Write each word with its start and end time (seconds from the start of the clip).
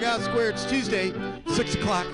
Bughouse 0.00 0.24
Square. 0.24 0.50
It's 0.50 0.64
Tuesday, 0.64 1.12
6 1.46 1.74
o'clock. 1.74 2.06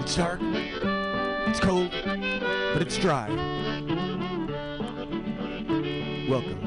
It's 0.00 0.16
dark. 0.16 0.40
It's 0.42 1.60
cold. 1.60 1.92
But 1.92 2.82
it's 2.82 2.98
dry. 2.98 3.28
Welcome. 6.28 6.58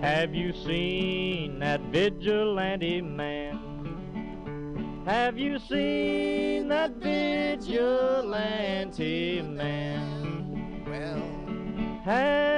Have 0.00 0.34
you 0.34 0.54
seen 0.54 1.58
that 1.58 1.82
vigilante 1.92 3.02
man? 3.02 5.02
Have 5.04 5.36
you 5.36 5.58
seen 5.58 6.68
that 6.68 6.92
vigilante 6.92 7.82
man? 9.42 10.86
Well, 10.88 11.20
Have 12.04 12.06
you 12.06 12.06
seen 12.06 12.06
that 12.06 12.57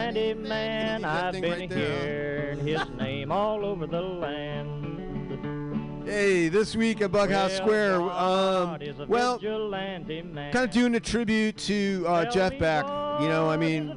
vigilante 0.00 0.34
man? 0.34 1.04
I've 1.04 1.32
been 1.32 1.50
right 1.50 1.72
hearing 1.72 2.66
his 2.66 2.88
name 2.98 3.30
all 3.32 3.64
over 3.64 3.86
the 3.86 4.00
land. 4.00 6.06
hey, 6.06 6.48
this 6.48 6.74
week 6.74 7.02
at 7.02 7.12
Bughouse 7.12 7.30
Well, 7.30 7.50
Square, 7.50 8.02
um, 8.02 8.10
God 8.10 8.82
is 8.82 9.00
a 9.00 9.06
well, 9.06 9.38
kind 9.38 10.56
of 10.56 10.70
doing 10.70 10.94
a 10.94 11.00
tribute 11.00 11.56
to 11.58 12.04
uh, 12.06 12.24
Jeff 12.30 12.58
Beck. 12.58 12.84
You 13.20 13.28
know, 13.28 13.50
I 13.50 13.56
mean, 13.56 13.90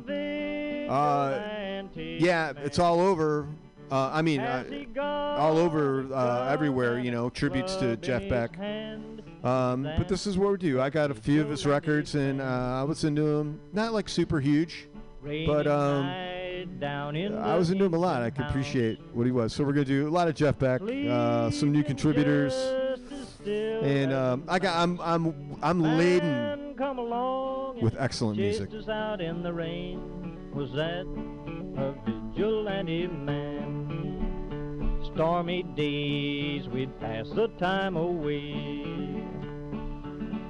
uh, 0.90 1.84
yeah, 1.96 2.54
it's 2.58 2.80
all 2.80 3.00
over. 3.00 3.48
Uh, 3.92 4.10
I 4.12 4.22
mean, 4.22 4.42
uh, 4.42 4.64
Has 4.64 4.72
he 4.72 4.86
got 4.86 5.38
all 5.38 5.58
over 5.58 6.08
uh, 6.14 6.50
everywhere. 6.50 7.00
You 7.00 7.12
know, 7.12 7.30
tributes 7.30 7.76
to 7.78 7.96
Jeff 7.98 8.28
Beck. 8.28 8.58
Um, 9.44 9.84
but 9.84 10.08
this 10.08 10.26
is 10.26 10.38
what 10.38 10.52
we 10.52 10.58
do. 10.58 10.80
I 10.80 10.90
got 10.90 11.12
a 11.12 11.14
few 11.14 11.42
of 11.42 11.50
his 11.50 11.66
records, 11.66 12.16
and 12.16 12.42
uh, 12.42 12.80
I 12.80 12.84
was 12.84 13.04
into 13.04 13.24
them. 13.24 13.60
Not 13.74 13.92
like 13.92 14.08
super 14.08 14.40
huge. 14.40 14.88
Rainy 15.24 15.48
but, 15.48 15.68
um, 15.68 16.06
down 16.80 17.16
in 17.16 17.36
I 17.36 17.56
was 17.56 17.72
into 17.72 17.86
him 17.86 17.94
a 17.94 17.98
lot. 17.98 18.22
I 18.22 18.30
could 18.30 18.46
appreciate 18.46 19.00
what 19.14 19.26
he 19.26 19.32
was. 19.32 19.54
So 19.54 19.64
we're 19.64 19.74
gonna 19.74 19.86
do 19.86 20.08
a 20.08 20.10
lot 20.10 20.28
of 20.28 20.36
Jeff 20.36 20.60
Beck, 20.60 20.82
uh, 20.82 21.50
some 21.50 21.72
new 21.72 21.84
contributors, 21.84 22.54
and 23.46 24.14
um, 24.14 24.44
I 24.48 24.60
got 24.60 24.76
I'm 24.78 25.00
I'm 25.02 25.58
I'm 25.62 25.82
laden 25.82 26.76
come 26.78 27.00
along 27.00 27.82
with 27.82 27.96
excellent 27.98 28.38
music. 28.38 28.70
out 28.90 29.22
in 29.22 29.44
the 29.44 29.54
rain. 29.54 30.52
Was 30.54 30.72
that 30.74 31.06
a 31.78 31.94
vigilante 32.06 33.08
man? 33.08 35.00
Stormy 35.14 35.64
days 35.64 36.68
we'd 36.70 37.00
pass 37.00 37.30
the 37.30 37.48
time 37.60 37.98
away. 37.98 38.84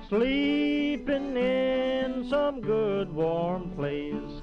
Sleeping 0.10 1.38
in 1.38 2.28
some 2.30 2.62
good 2.62 3.14
warm 3.14 3.72
place. 3.72 4.43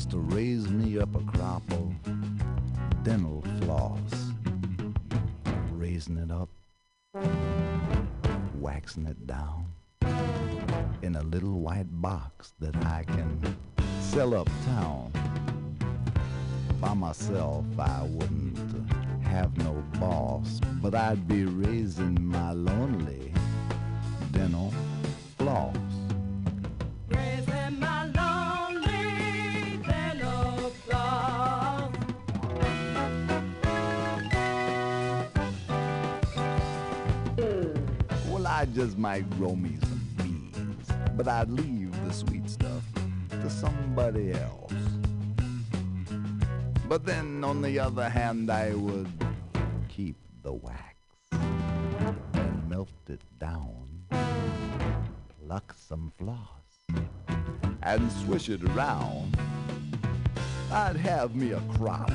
Just 0.00 0.12
to 0.12 0.18
raise 0.18 0.66
me 0.66 0.98
up 0.98 1.14
a 1.14 1.20
crop 1.30 1.62
of 1.72 1.92
dental 3.04 3.44
floss. 3.60 4.32
Raising 5.72 6.16
it 6.16 6.30
up, 6.30 6.48
waxing 8.58 9.04
it 9.04 9.26
down 9.26 9.66
in 11.02 11.16
a 11.16 11.22
little 11.24 11.60
white 11.60 12.00
box 12.00 12.54
that 12.60 12.74
I 12.76 13.04
can 13.04 13.58
sell 14.00 14.32
uptown. 14.32 15.12
By 16.80 16.94
myself, 16.94 17.66
I 17.78 18.04
wouldn't 18.04 18.56
have 19.22 19.54
no 19.58 19.84
boss, 20.00 20.60
but 20.80 20.94
I'd 20.94 21.28
be 21.28 21.44
raising 21.44 22.24
my 22.24 22.52
lonely 22.52 23.34
dental 24.32 24.72
floss. 25.36 25.89
I 38.80 38.84
just 38.84 38.96
might 38.96 39.28
grow 39.36 39.50
some 39.50 40.00
beans, 40.16 40.88
but 41.14 41.28
I'd 41.28 41.50
leave 41.50 41.92
the 42.06 42.14
sweet 42.14 42.48
stuff 42.48 42.82
to 43.28 43.50
somebody 43.50 44.32
else. 44.32 44.72
But 46.88 47.04
then, 47.04 47.44
on 47.44 47.60
the 47.60 47.78
other 47.78 48.08
hand, 48.08 48.50
I 48.50 48.72
would 48.72 49.12
keep 49.90 50.16
the 50.42 50.54
wax 50.54 50.96
and 51.30 52.70
melt 52.70 52.88
it 53.10 53.20
down, 53.38 53.86
pluck 55.44 55.74
some 55.76 56.10
floss, 56.16 57.04
and 57.82 58.10
swish 58.24 58.48
it 58.48 58.64
around. 58.64 59.36
I'd 60.72 60.96
have 60.96 61.34
me 61.34 61.52
a 61.52 61.60
crop. 61.76 62.10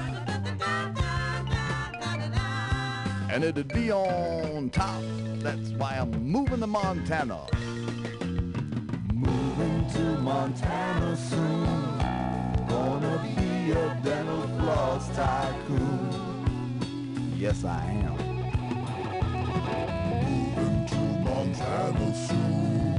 And 3.30 3.44
it'd 3.44 3.68
be 3.68 3.92
on 3.92 4.70
top. 4.70 5.02
That's 5.40 5.72
why 5.72 5.98
I'm 6.00 6.12
moving 6.24 6.60
to 6.62 6.68
Montana. 6.68 7.46
Moving 9.14 9.90
to 9.94 10.00
Montana 10.20 11.18
soon. 11.18 11.66
Gonna 12.68 13.36
be 13.36 13.72
a 13.72 14.00
dental 14.04 14.48
floss 14.60 15.10
tycoon. 15.16 16.10
Yes, 17.38 17.66
I 17.66 17.84
am. 18.06 18.16
Moving 20.22 20.86
to 20.88 21.00
Montana 21.28 22.16
soon. 22.16 22.96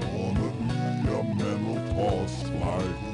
Gonna 0.00 0.50
be 0.58 1.10
a 1.12 1.22
mental 1.34 1.78
floss 1.94 2.42
tycoon. 2.42 3.09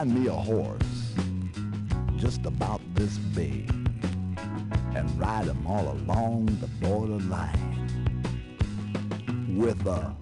Find 0.00 0.14
me 0.14 0.28
a 0.28 0.32
horse 0.32 1.12
just 2.16 2.46
about 2.46 2.80
this 2.94 3.18
big 3.36 3.68
and 4.94 5.20
ride 5.20 5.44
him 5.44 5.66
all 5.66 5.90
along 5.90 6.46
the 6.62 6.66
borderline 6.80 7.86
with 9.58 9.86
a 9.86 10.16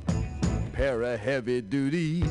pair 0.72 1.02
of 1.02 1.20
heavy-duty 1.20 2.24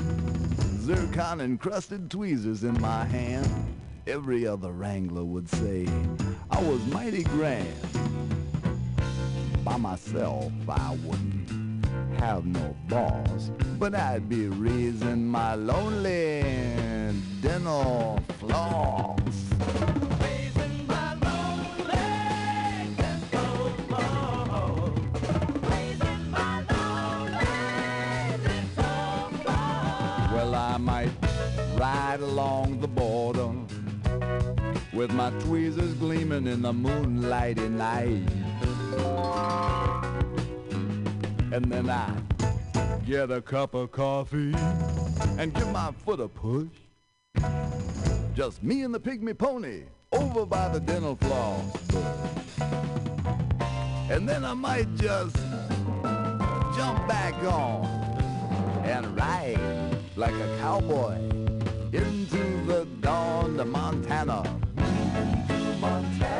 zircon 0.79 1.39
encrusted 1.39 2.11
tweezers 2.11 2.65
in 2.65 2.77
my 2.81 3.05
hand. 3.05 3.47
Every 4.07 4.45
other 4.45 4.73
wrangler 4.73 5.23
would 5.23 5.47
say 5.47 5.87
I 6.51 6.61
was 6.63 6.85
mighty 6.87 7.23
grand. 7.23 7.73
By 9.63 9.77
myself, 9.77 10.51
I 10.67 10.97
wouldn't 11.05 11.85
have 12.19 12.45
no 12.45 12.75
boss, 12.89 13.51
but 13.79 13.95
I'd 13.95 14.27
be 14.27 14.47
raising 14.47 15.25
my 15.25 15.55
lonely 15.55 16.96
lonely 17.17 17.41
dental 17.41 18.19
floss. 18.39 19.17
Well, 30.33 30.55
I 30.55 30.77
might 30.77 31.09
ride 31.77 32.19
along 32.21 32.79
the 32.81 32.87
border 32.87 33.51
with 34.93 35.11
my 35.11 35.31
tweezers 35.41 35.93
gleaming 35.95 36.47
in 36.47 36.61
the 36.61 36.73
moonlighty 36.73 37.69
night. 37.69 38.23
And 41.51 41.71
then 41.71 41.89
I 41.89 42.11
get 43.05 43.31
a 43.31 43.41
cup 43.41 43.73
of 43.73 43.91
coffee 43.91 44.53
and 45.39 45.53
give 45.53 45.71
my 45.71 45.91
foot 46.03 46.19
a 46.19 46.27
push. 46.27 46.67
Just 48.35 48.61
me 48.63 48.83
and 48.83 48.93
the 48.93 48.99
pygmy 48.99 49.37
pony 49.37 49.83
over 50.11 50.45
by 50.45 50.69
the 50.69 50.79
dental 50.79 51.15
floss. 51.15 51.65
And 54.09 54.27
then 54.27 54.45
I 54.45 54.53
might 54.53 54.87
just 54.95 55.35
jump 56.75 57.07
back 57.07 57.33
on 57.43 57.85
and 58.85 59.17
ride 59.17 59.59
like 60.15 60.33
a 60.33 60.57
cowboy 60.59 61.15
into 61.91 62.65
the 62.65 62.87
dawn 63.01 63.57
to 63.57 63.65
Montana. 63.65 64.43
Montana, 65.79 66.36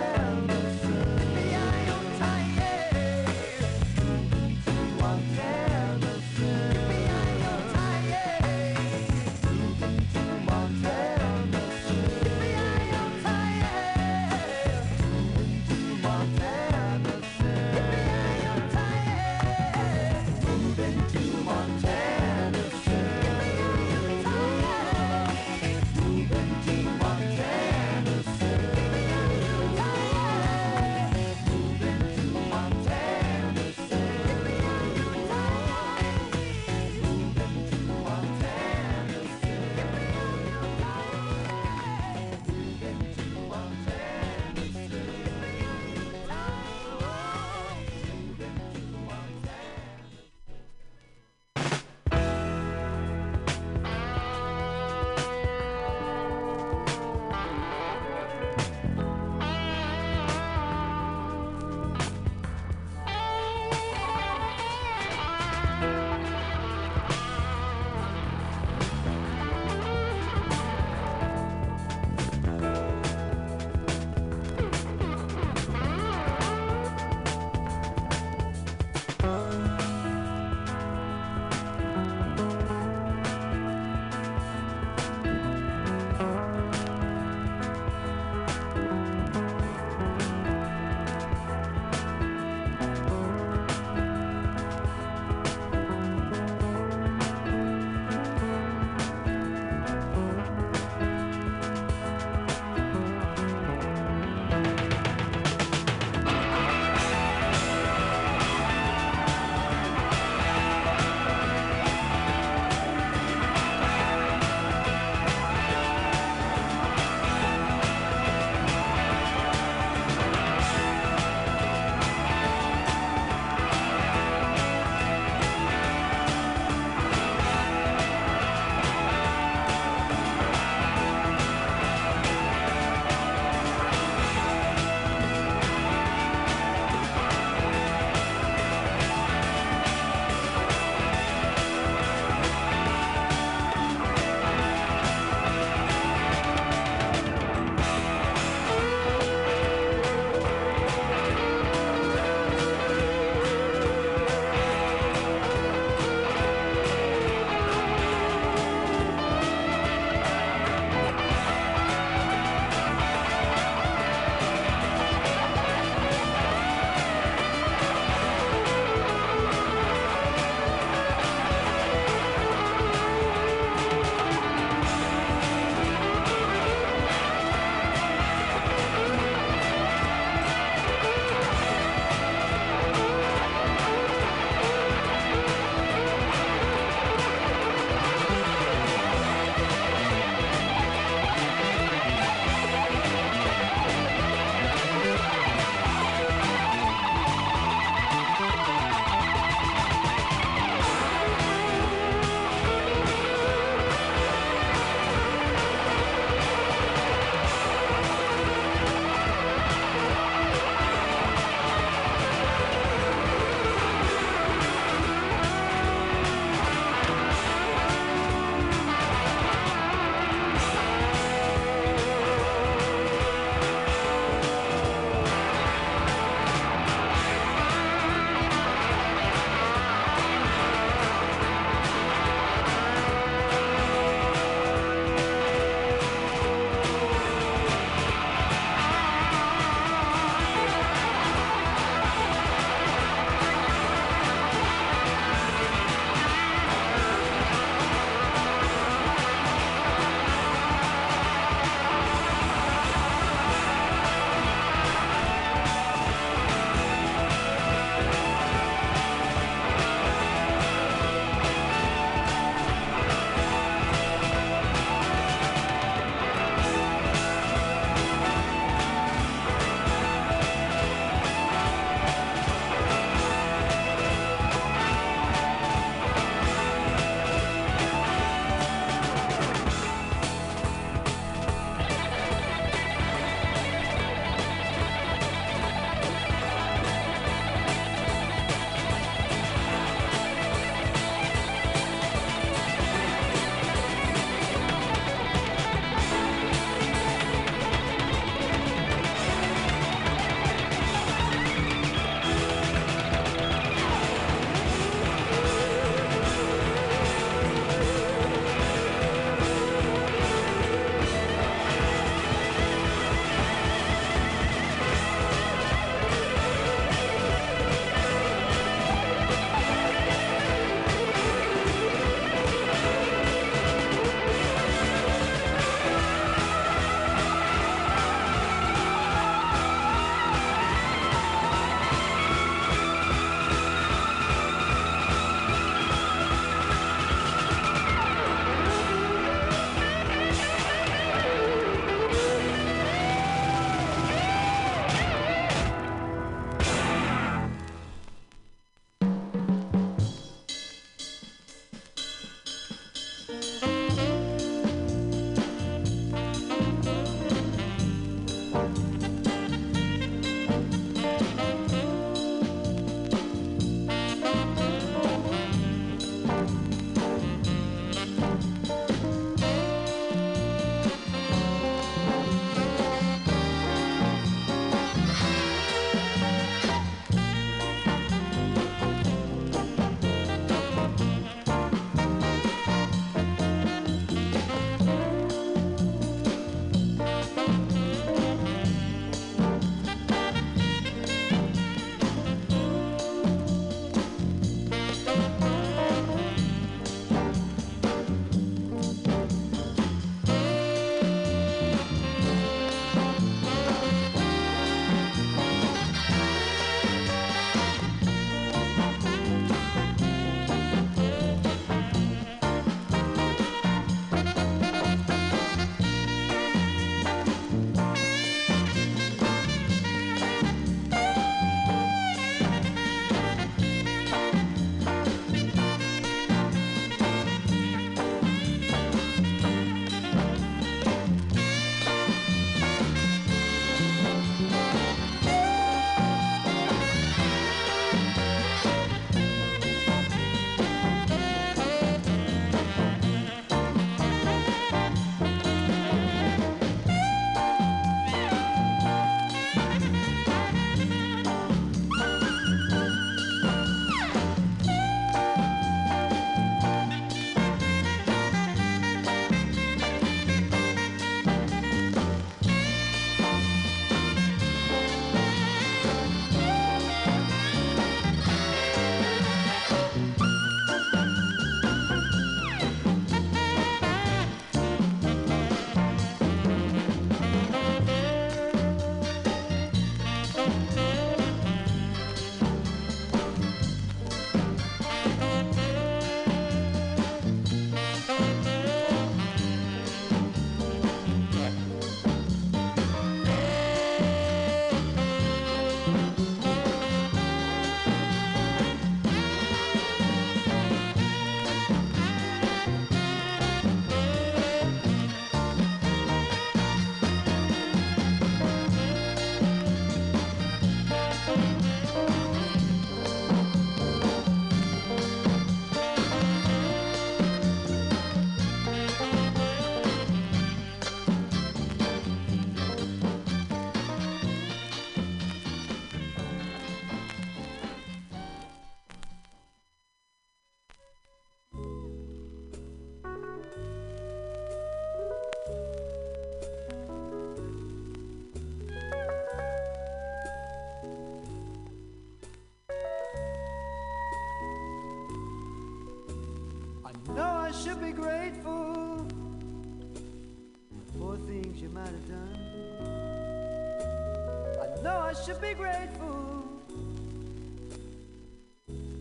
I 555.08 555.14
should 555.14 555.40
be 555.40 555.54
grateful. 555.54 556.44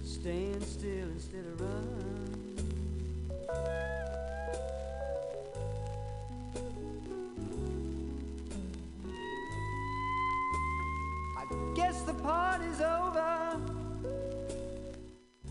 Staying 0.05 0.61
still 0.61 1.09
instead 1.09 1.45
of 1.47 1.61
running. 1.61 2.87
I 11.37 11.75
guess 11.75 12.03
the 12.03 12.15
party's 12.15 12.81
over. 12.81 13.61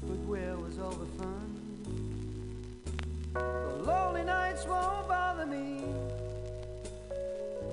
But 0.03 0.19
where 0.25 0.55
was 0.55 0.79
all 0.79 0.91
the 0.91 1.21
fun? 1.21 1.59
The 3.33 3.83
lonely 3.83 4.23
nights 4.23 4.65
won't 4.65 5.09
bother 5.09 5.47
me. 5.47 5.83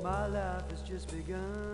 My 0.03 0.27
life 0.27 0.69
has 0.69 0.83
just 0.83 1.13
begun. 1.17 1.72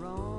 wrong. 0.00 0.35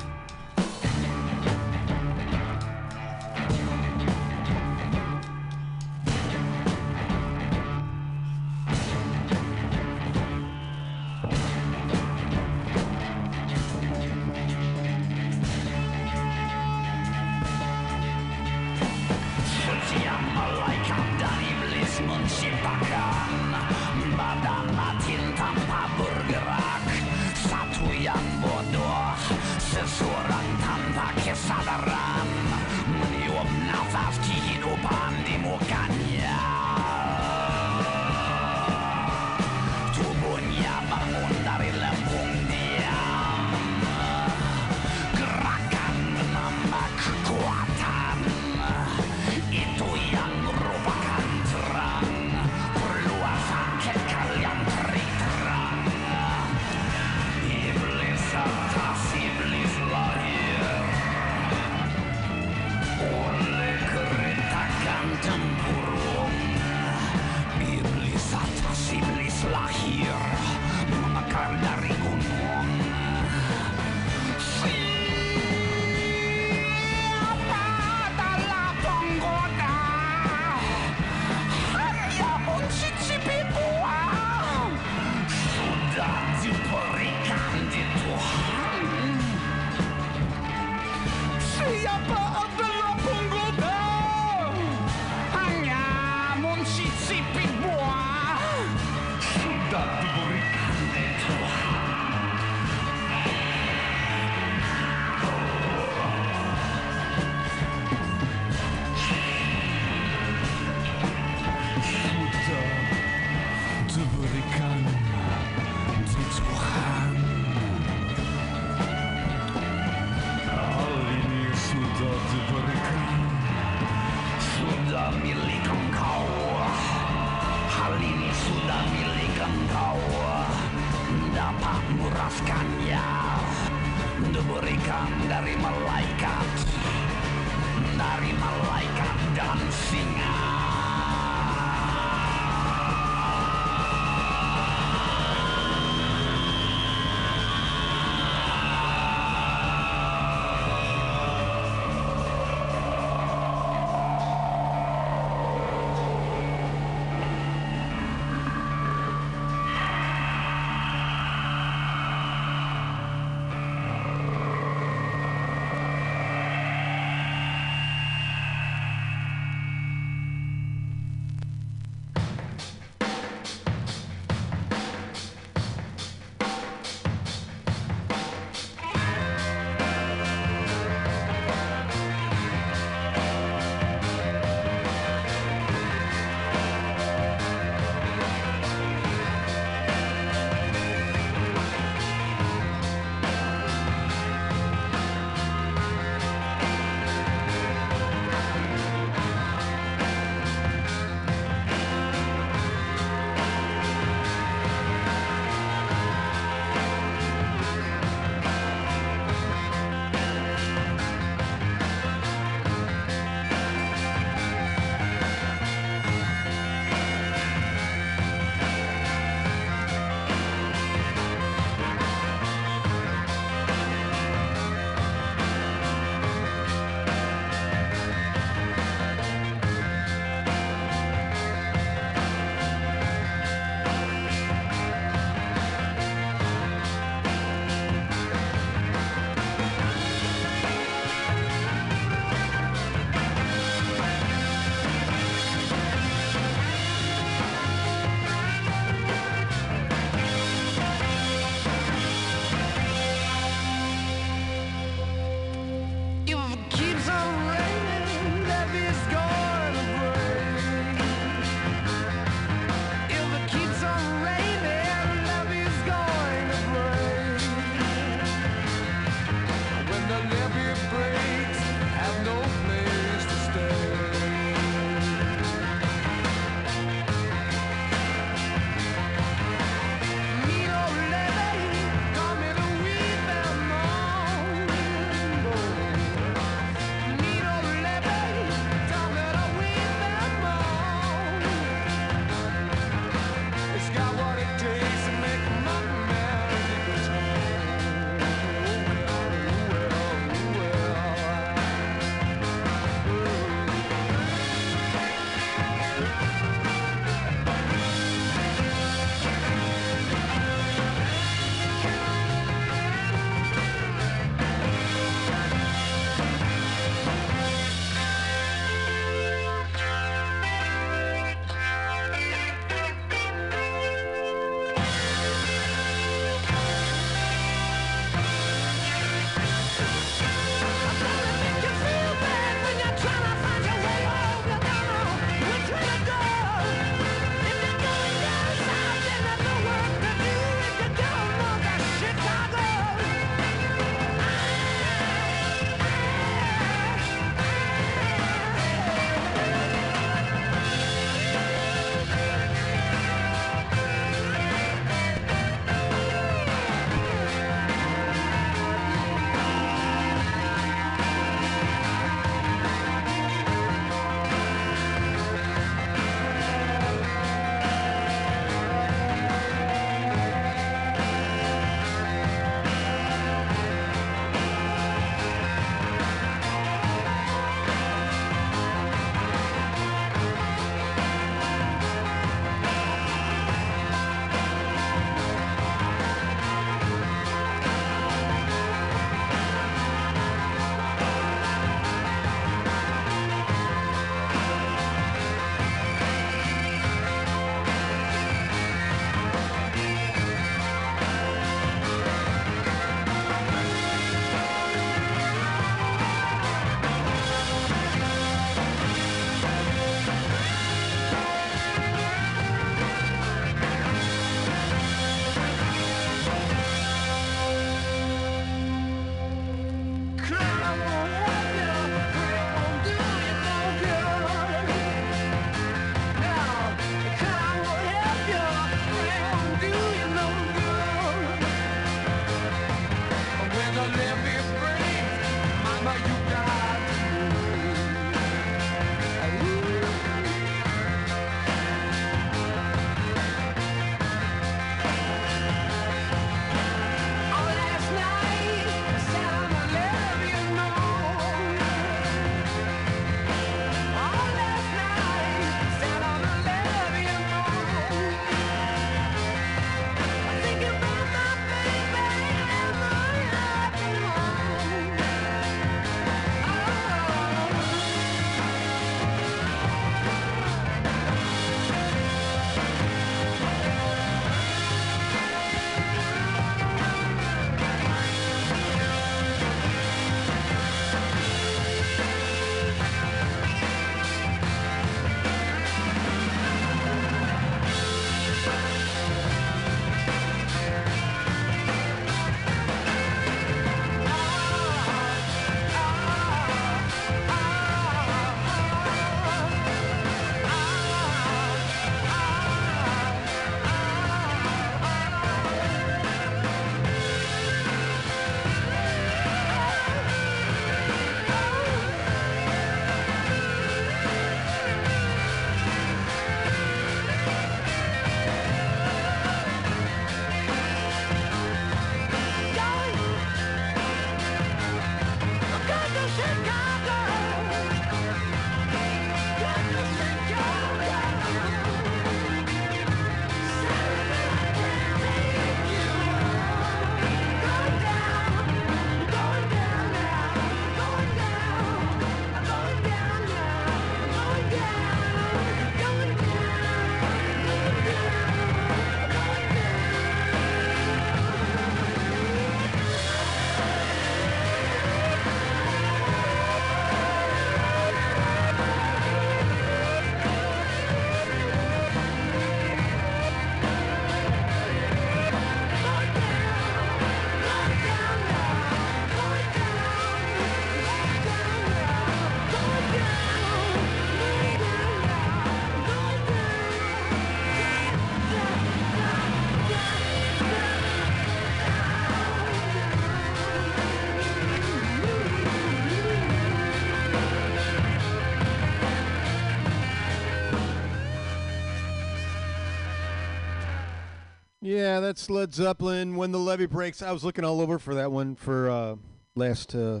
That's 595.24 595.30
Led 595.30 595.54
Zeppelin. 595.54 596.16
When 596.16 596.32
the 596.32 596.38
levee 596.38 596.66
breaks, 596.66 597.00
I 597.00 597.10
was 597.10 597.24
looking 597.24 597.46
all 597.46 597.62
over 597.62 597.78
for 597.78 597.94
that 597.94 598.12
one 598.12 598.34
for 598.34 598.68
uh, 598.68 598.96
last 599.34 599.74
uh, 599.74 600.00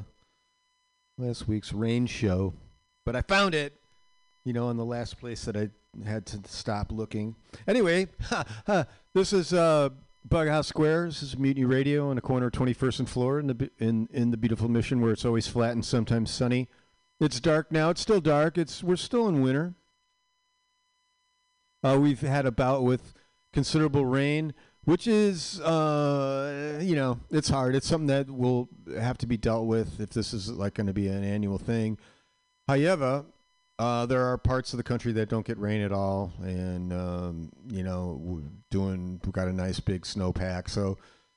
last 1.16 1.48
week's 1.48 1.72
rain 1.72 2.06
show, 2.06 2.52
but 3.06 3.16
I 3.16 3.22
found 3.22 3.54
it. 3.54 3.80
You 4.44 4.52
know, 4.52 4.68
in 4.68 4.76
the 4.76 4.84
last 4.84 5.18
place 5.18 5.46
that 5.46 5.56
I 5.56 5.70
had 6.06 6.26
to 6.26 6.40
stop 6.46 6.92
looking. 6.92 7.36
Anyway, 7.66 8.08
this 9.14 9.32
is 9.32 9.54
uh, 9.54 9.88
Bughouse 10.28 10.66
Square. 10.66 11.06
This 11.06 11.22
is 11.22 11.38
Mutiny 11.38 11.64
Radio 11.64 12.10
on 12.10 12.16
the 12.16 12.20
corner 12.20 12.48
of 12.48 12.52
21st 12.52 12.98
and 12.98 13.08
Floor 13.08 13.40
in 13.40 13.46
the 13.46 13.70
in 13.78 14.10
in 14.12 14.30
the 14.30 14.36
beautiful 14.36 14.68
Mission, 14.68 15.00
where 15.00 15.12
it's 15.12 15.24
always 15.24 15.46
flat 15.46 15.72
and 15.72 15.84
sometimes 15.84 16.30
sunny. 16.30 16.68
It's 17.18 17.40
dark 17.40 17.72
now. 17.72 17.88
It's 17.88 18.02
still 18.02 18.20
dark. 18.20 18.58
It's 18.58 18.84
we're 18.84 18.96
still 18.96 19.26
in 19.28 19.40
winter. 19.40 19.72
Uh, 21.82 21.98
we've 21.98 22.20
had 22.20 22.44
a 22.44 22.52
bout 22.52 22.82
with 22.82 23.14
considerable 23.54 24.04
rain, 24.04 24.52
which 24.84 25.06
is, 25.06 25.60
uh, 25.60 26.78
you 26.82 26.94
know, 26.94 27.18
it's 27.30 27.48
hard. 27.48 27.74
It's 27.74 27.86
something 27.86 28.08
that 28.08 28.30
will 28.30 28.68
have 28.98 29.18
to 29.18 29.26
be 29.26 29.36
dealt 29.36 29.66
with 29.66 30.00
if 30.00 30.10
this 30.10 30.34
is 30.34 30.50
like 30.50 30.74
going 30.74 30.86
to 30.86 30.92
be 30.92 31.08
an 31.08 31.24
annual 31.24 31.58
thing. 31.58 31.98
However, 32.68 33.24
uh, 33.78 34.06
there 34.06 34.24
are 34.24 34.38
parts 34.38 34.72
of 34.72 34.76
the 34.76 34.82
country 34.82 35.12
that 35.12 35.28
don't 35.28 35.46
get 35.46 35.58
rain 35.58 35.80
at 35.80 35.92
all, 35.92 36.32
and 36.40 36.92
um, 36.92 37.50
you 37.68 37.82
know, 37.82 38.18
we're 38.20 38.42
doing 38.70 39.20
we've 39.24 39.32
got 39.32 39.48
a 39.48 39.52
nice 39.52 39.80
big 39.80 40.02
snowpack, 40.02 40.68
so 40.68 40.96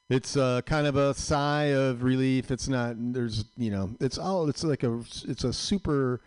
it's 0.09 0.37
uh, 0.37 0.61
kind 0.61 0.85
of 0.85 0.95
a 0.95 1.13
sigh 1.13 1.65
of 1.65 2.03
relief. 2.03 2.51
It's 2.51 2.67
not 2.67 2.95
there's 2.97 3.45
you 3.57 3.71
know, 3.71 3.89
it's 3.99 4.17
all 4.17 4.47
it's 4.49 4.63
like 4.63 4.83
a 4.83 4.99
it's 5.27 5.43
a 5.43 5.51
super 5.51 6.21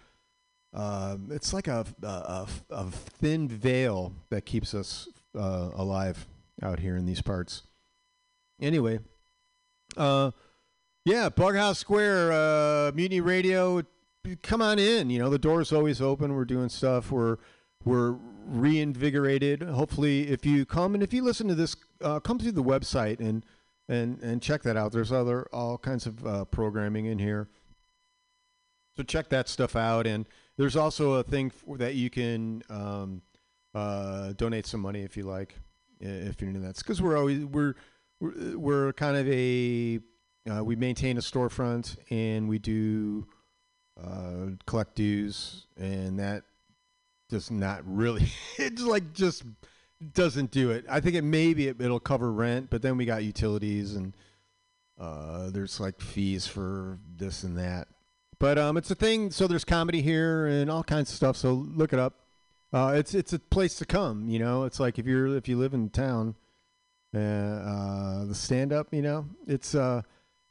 um, 0.72 1.28
it's 1.30 1.52
like 1.52 1.68
a, 1.68 1.84
a, 2.02 2.06
a, 2.06 2.48
a 2.70 2.90
thin 2.90 3.48
veil 3.48 4.12
that 4.30 4.46
keeps 4.46 4.74
us 4.74 5.08
uh, 5.36 5.70
alive 5.74 6.26
out 6.62 6.80
here 6.80 6.96
in 6.96 7.06
these 7.06 7.22
parts. 7.22 7.62
Anyway, 8.61 9.00
uh, 9.96 10.30
yeah, 11.04 11.28
Bughouse 11.30 11.78
Square, 11.78 12.32
uh, 12.32 12.92
Mutiny 12.94 13.20
Radio. 13.20 13.82
Come 14.42 14.61
on 14.61 14.78
in. 14.78 15.08
You 15.11 15.18
know 15.18 15.30
the 15.30 15.38
door's 15.38 15.72
always 15.72 16.00
open. 16.00 16.34
We're 16.34 16.44
doing 16.44 16.68
stuff. 16.68 17.11
We're 17.11 17.38
we're 17.84 18.16
reinvigorated. 18.46 19.62
Hopefully, 19.62 20.28
if 20.28 20.44
you 20.44 20.66
come 20.66 20.94
and 20.94 21.02
if 21.02 21.14
you 21.14 21.22
listen 21.22 21.48
to 21.48 21.54
this, 21.54 21.74
uh, 22.02 22.20
come 22.20 22.38
through 22.38 22.52
the 22.52 22.62
website 22.62 23.18
and 23.20 23.44
and 23.88 24.20
and 24.22 24.42
check 24.42 24.62
that 24.62 24.76
out. 24.76 24.92
There's 24.92 25.12
other 25.12 25.48
all 25.52 25.78
kinds 25.78 26.06
of 26.06 26.26
uh, 26.26 26.44
programming 26.44 27.06
in 27.06 27.18
here. 27.18 27.48
So 28.96 29.02
check 29.02 29.28
that 29.30 29.48
stuff 29.48 29.76
out. 29.76 30.06
And 30.06 30.26
there's 30.58 30.76
also 30.76 31.14
a 31.14 31.22
thing 31.22 31.50
for, 31.50 31.78
that 31.78 31.94
you 31.94 32.11
can 32.11 32.62
um, 32.68 33.22
uh, 33.74 34.32
donate 34.34 34.66
some 34.66 34.80
money 34.80 35.02
if 35.02 35.16
you 35.16 35.22
like, 35.22 35.58
if 36.01 36.40
you're 36.40 36.48
into 36.48 36.61
that. 36.61 36.76
Because 36.76 37.01
we're 37.01 37.16
always 37.16 37.44
we're 37.44 37.74
we're, 38.20 38.92
kind 38.94 39.16
of 39.16 39.28
a 39.28 40.01
uh, 40.51 40.64
we 40.64 40.76
maintain 40.76 41.16
a 41.16 41.20
storefront 41.20 41.96
and 42.11 42.48
we 42.48 42.59
do 42.59 43.26
uh, 44.03 44.46
collect 44.66 44.94
dues, 44.94 45.66
and 45.78 46.18
that 46.18 46.44
does 47.28 47.51
not 47.51 47.80
really 47.84 48.26
it's 48.59 48.82
like 48.82 49.12
just 49.12 49.44
doesn't 50.14 50.51
do 50.51 50.70
it. 50.70 50.84
I 50.88 51.01
think 51.01 51.16
it 51.16 51.22
maybe 51.22 51.68
it, 51.68 51.80
it'll 51.80 52.01
cover 52.01 52.32
rent, 52.32 52.68
but 52.70 52.82
then 52.82 52.96
we 52.96 53.05
got 53.05 53.22
utilities 53.22 53.94
and 53.94 54.14
uh, 54.98 55.51
there's 55.51 55.80
like 55.80 56.01
fees 56.01 56.46
for 56.46 56.98
this 57.16 57.42
and 57.42 57.57
that. 57.57 57.88
But 58.38 58.59
um, 58.59 58.76
it's 58.76 58.90
a 58.90 58.94
thing. 58.94 59.30
So 59.30 59.46
there's 59.46 59.64
comedy 59.64 60.01
here 60.03 60.46
and 60.46 60.70
all 60.70 60.82
kinds 60.82 61.11
of 61.11 61.16
stuff. 61.16 61.36
So 61.36 61.53
look 61.53 61.92
it 61.92 61.98
up. 61.98 62.14
Uh, 62.72 62.92
it's 62.96 63.14
it's 63.14 63.32
a 63.32 63.38
place 63.38 63.74
to 63.76 63.84
come. 63.84 64.28
You 64.28 64.38
know, 64.38 64.64
it's 64.64 64.78
like 64.78 64.98
if 64.98 65.06
you're 65.06 65.36
if 65.36 65.48
you 65.48 65.58
live 65.58 65.74
in 65.74 65.90
town, 65.90 66.36
uh, 67.14 67.18
uh, 67.18 68.24
the 68.26 68.34
stand 68.34 68.72
up. 68.72 68.88
You 68.92 69.02
know, 69.02 69.26
it's 69.46 69.74
uh, 69.74 70.02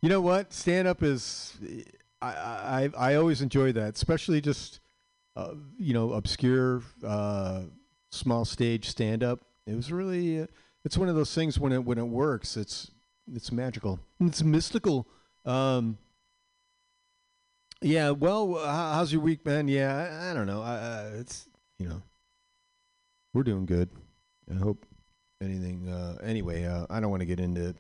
you 0.02 0.10
know 0.10 0.22
what 0.22 0.54
stand 0.54 0.88
up 0.88 1.02
is. 1.02 1.58
I 2.22 2.28
I 2.28 2.90
I 2.98 3.16
always 3.16 3.42
enjoy 3.42 3.72
that, 3.74 3.96
especially 3.96 4.42
just 4.42 4.82
uh, 5.36 5.54
you 5.78 5.94
know 5.94 6.14
obscure 6.14 6.82
uh, 7.06 7.64
small 8.12 8.44
stage 8.44 8.90
stand 8.90 9.24
up. 9.24 9.40
It 9.66 9.76
was 9.76 9.92
really 9.92 10.42
uh, 10.42 10.48
it's 10.84 10.98
one 10.98 11.08
of 11.08 11.16
those 11.16 11.34
things 11.34 11.58
when 11.58 11.72
it 11.72 11.86
when 11.86 11.98
it 11.98 12.08
works. 12.08 12.58
It's 12.58 12.92
it's 13.34 13.52
magical. 13.52 14.00
It's 14.20 14.44
mystical. 14.44 15.08
Um, 15.46 15.98
yeah. 17.82 18.10
Well, 18.10 18.56
how's 18.56 19.14
your 19.14 19.22
week, 19.22 19.46
man? 19.46 19.70
Yeah, 19.70 19.96
I, 19.96 20.32
I 20.32 20.34
don't 20.34 20.48
know. 20.48 20.62
I, 20.62 20.74
uh, 20.74 21.12
it's 21.20 21.48
you 21.78 21.88
know, 21.88 22.02
we're 23.34 23.44
doing 23.44 23.66
good. 23.66 23.90
I 24.50 24.58
hope 24.58 24.86
anything. 25.42 25.88
Uh, 25.88 26.18
anyway, 26.24 26.66
uh, 26.66 26.86
I 26.90 27.00
don't 27.00 27.12
want 27.12 27.22
to 27.22 27.26
get 27.26 27.40
into. 27.40 27.76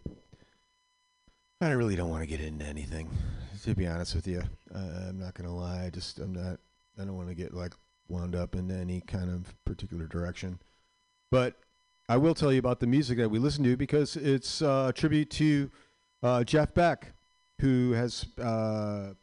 I 1.62 1.72
really 1.72 1.95
don't 1.95 2.10
want 2.10 2.24
to 2.24 2.28
get 2.28 2.39
into 2.39 2.66
anything. 2.66 3.10
To 3.64 3.76
be 3.76 3.88
honest 3.88 4.16
with 4.16 4.26
you, 4.28 4.41
uh, 4.74 5.08
I'm 5.10 5.20
not 5.20 5.34
gonna 5.34 5.54
lie. 5.54 5.86
I 5.86 5.89
just 5.89 6.20
I'm 6.20 6.34
not. 6.34 6.60
I 6.97 7.06
don't 7.06 7.18
want 7.18 7.30
to 7.30 7.36
get 7.36 7.54
like 7.54 7.74
wound 8.08 8.36
up 8.36 8.56
into 8.56 8.74
any 8.74 9.02
kind 9.02 9.30
of 9.30 9.54
particular 9.66 10.06
direction. 10.08 10.60
But 11.32 11.56
I 12.08 12.18
will 12.18 12.34
tell 12.34 12.52
you 12.52 12.60
about 12.60 12.80
the 12.80 12.88
music 12.88 13.18
that 13.18 13.30
we 13.30 13.38
listen 13.38 13.64
to 13.66 13.78
because 13.78 14.16
it's 14.16 14.62
uh, 14.62 14.88
a 14.89 14.93
tribute 14.93 15.30
to 15.32 15.70
uh, 16.24 16.43
Jeff 16.43 16.74
Beck, 16.74 17.12
who 17.60 17.91
has 17.91 18.26
uh, 18.41 19.14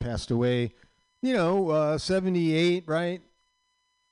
passed 0.00 0.30
away. 0.30 0.74
You 1.22 1.32
know, 1.32 1.70
uh, 1.70 1.98
78, 1.98 2.84
right? 2.86 3.22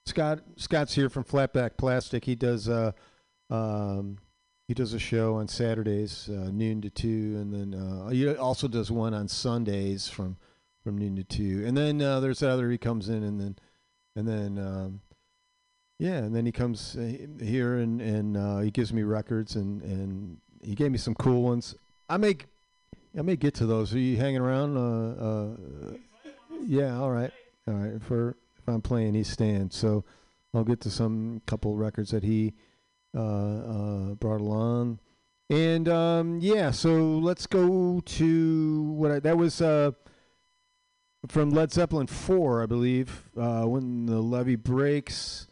Scott 0.07 0.41
Scott's 0.57 0.95
here 0.95 1.09
from 1.09 1.25
Flatback 1.25 1.77
Plastic. 1.77 2.25
He 2.25 2.37
does 2.37 2.69
uh, 2.69 2.93
um, 3.51 4.19
he 4.69 4.75
does 4.75 4.95
a 4.95 4.99
show 4.99 5.35
on 5.35 5.49
Saturdays, 5.49 6.29
uh, 6.29 6.51
noon 6.53 6.81
to 6.83 6.91
two, 6.91 7.37
and 7.41 7.53
then 7.53 7.75
uh, 7.75 8.09
he 8.09 8.29
also 8.35 8.69
does 8.69 8.91
one 8.91 9.15
on 9.15 9.29
Sundays 9.29 10.09
from 10.09 10.37
from 10.83 10.97
noon 10.97 11.17
to 11.17 11.25
two. 11.25 11.65
And 11.67 11.77
then 11.77 12.01
uh, 12.01 12.21
there's 12.21 12.43
other 12.43 12.71
he 12.71 12.79
comes 12.79 13.09
in, 13.09 13.25
and 13.25 13.41
then 13.41 13.57
and 14.15 14.29
then 14.29 14.59
um, 14.59 15.01
yeah, 15.99 16.19
and 16.19 16.35
then 16.35 16.47
he 16.47 16.53
comes 16.53 16.97
uh, 16.97 17.27
here 17.43 17.77
and 17.77 18.01
and 18.01 18.37
uh, 18.37 18.59
he 18.59 18.71
gives 18.71 18.93
me 18.93 19.03
records, 19.03 19.57
and 19.57 19.83
and 19.83 20.39
he 20.63 20.75
gave 20.75 20.93
me 20.93 20.99
some 20.99 21.15
cool 21.17 21.43
ones. 21.43 21.75
I 22.09 22.17
may 22.17 22.37
I 23.19 23.23
may 23.23 23.37
get 23.37 23.55
to 23.55 23.67
those. 23.67 23.93
Are 23.93 23.99
you 23.99 24.17
hanging 24.17 24.41
around? 24.41 24.77
Uh, 24.77 25.97
yeah, 26.65 26.97
all 26.97 27.11
right, 27.11 27.33
all 27.67 27.75
right. 27.75 28.03
For 28.03 28.37
I'm 28.69 28.83
playing, 28.83 29.15
he 29.15 29.25
stands. 29.25 29.77
So 29.77 30.05
I'll 30.55 30.65
get 30.65 30.81
to 30.83 30.91
some 30.91 31.43
couple 31.47 31.77
records 31.77 32.11
that 32.11 32.23
he 32.23 32.55
uh, 33.15 33.21
uh, 33.21 34.15
brought 34.15 34.41
along. 34.41 35.01
And 35.49 35.89
um, 35.89 36.39
yeah, 36.41 36.71
so 36.73 36.95
let's 37.19 37.47
go 37.47 38.01
to 38.01 38.83
what 38.83 39.13
I, 39.13 39.21
that 39.21 39.37
was 39.37 39.61
uh, 39.61 39.93
from 41.29 41.51
Led 41.51 41.73
Zeppelin 41.73 42.09
four, 42.09 42.63
I 42.63 42.67
believe. 42.67 43.23
Uh, 43.39 43.65
when 43.65 44.07
the 44.07 44.21
levee 44.21 44.57
breaks, 44.57 45.47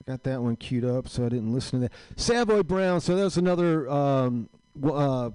I 0.00 0.12
got 0.12 0.22
that 0.24 0.42
one 0.42 0.56
queued 0.56 0.84
up, 0.84 1.08
so 1.08 1.26
I 1.26 1.28
didn't 1.28 1.52
listen 1.52 1.80
to 1.80 1.88
that. 1.88 1.92
Savoy 2.16 2.62
Brown. 2.62 3.00
So 3.00 3.16
that 3.16 3.24
was 3.24 3.36
another 3.36 3.90
um, 3.90 4.48
uh, 4.82 5.30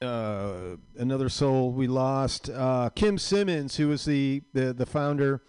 uh, 0.00 0.76
another 0.96 1.28
soul 1.28 1.72
we 1.72 1.88
lost. 1.88 2.50
Kim 2.94 3.18
Simmonds, 3.18 3.76
who 3.76 3.88
was 3.88 4.04
the 4.04 4.42
the, 4.52 4.72
the 4.72 4.86
founder 4.86 5.42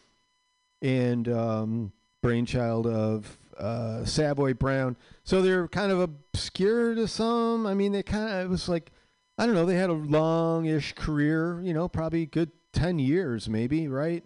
and 0.82 1.28
um, 1.30 1.92
brainchild 2.22 2.88
of 2.88 3.38
uh, 3.58 4.06
Savoy 4.06 4.54
Brown. 4.54 4.98
So 5.24 5.42
they're 5.42 5.68
kind 5.68 5.92
of 5.92 6.00
obscure 6.00 6.96
to 6.96 7.08
some. 7.08 7.66
I 7.66 7.74
mean, 7.74 7.92
they 7.92 8.04
kind 8.04 8.30
of 8.30 8.46
it 8.46 8.50
was 8.50 8.68
like 8.68 8.92
I 9.38 9.46
don't 9.46 9.56
know. 9.56 9.66
They 9.66 9.76
had 9.76 9.90
a 9.90 9.94
long-ish 9.94 10.94
career. 10.94 11.62
You 11.62 11.74
know, 11.74 11.88
probably 11.88 12.26
good 12.26 12.52
ten 12.74 13.00
years, 13.00 13.50
maybe, 13.50 13.88
right? 13.88 14.24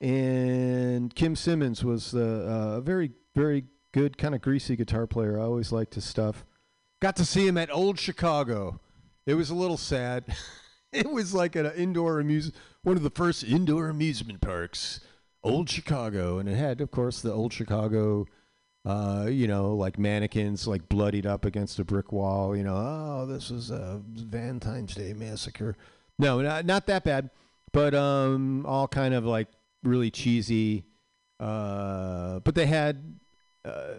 And 0.00 1.14
Kim 1.14 1.34
Simmonds 1.34 1.84
was 1.84 2.12
the 2.12 2.26
uh, 2.26 2.80
very 2.80 3.12
very 3.34 3.64
good 3.92 4.18
kind 4.18 4.34
of 4.34 4.40
greasy 4.40 4.76
guitar 4.76 5.06
player. 5.06 5.38
I 5.38 5.42
always 5.42 5.72
liked 5.72 5.94
his 5.94 6.04
stuff. 6.04 6.44
Got 7.00 7.16
to 7.16 7.24
see 7.24 7.46
him 7.46 7.56
at 7.56 7.72
Old 7.72 7.98
Chicago. 7.98 8.80
It 9.26 9.34
was 9.34 9.50
a 9.50 9.54
little 9.54 9.76
sad. 9.76 10.24
it 10.92 11.10
was 11.10 11.34
like 11.34 11.54
an 11.54 11.66
indoor 11.76 12.18
amusement, 12.18 12.56
one 12.82 12.96
of 12.96 13.02
the 13.02 13.10
first 13.10 13.44
indoor 13.44 13.88
amusement 13.88 14.40
parks, 14.40 15.00
Old 15.42 15.70
Chicago, 15.70 16.38
and 16.38 16.48
it 16.48 16.56
had, 16.56 16.80
of 16.80 16.90
course, 16.90 17.22
the 17.22 17.32
Old 17.32 17.52
Chicago, 17.52 18.26
uh, 18.84 19.26
you 19.30 19.46
know, 19.46 19.74
like 19.74 19.98
mannequins 19.98 20.66
like 20.66 20.88
bloodied 20.88 21.26
up 21.26 21.44
against 21.44 21.78
a 21.78 21.84
brick 21.84 22.12
wall. 22.12 22.56
You 22.56 22.64
know, 22.64 22.76
oh, 22.76 23.26
this 23.26 23.50
is 23.50 23.70
a 23.70 24.02
Valentine's 24.04 24.94
Day 24.94 25.12
massacre. 25.12 25.76
No, 26.18 26.40
not, 26.40 26.66
not 26.66 26.86
that 26.86 27.04
bad, 27.04 27.30
but 27.72 27.94
um, 27.94 28.66
all 28.66 28.88
kind 28.88 29.14
of 29.14 29.24
like 29.24 29.48
really 29.82 30.10
cheesy. 30.10 30.84
Uh, 31.38 32.40
but 32.40 32.54
they 32.54 32.66
had 32.66 33.18
uh, 33.64 33.94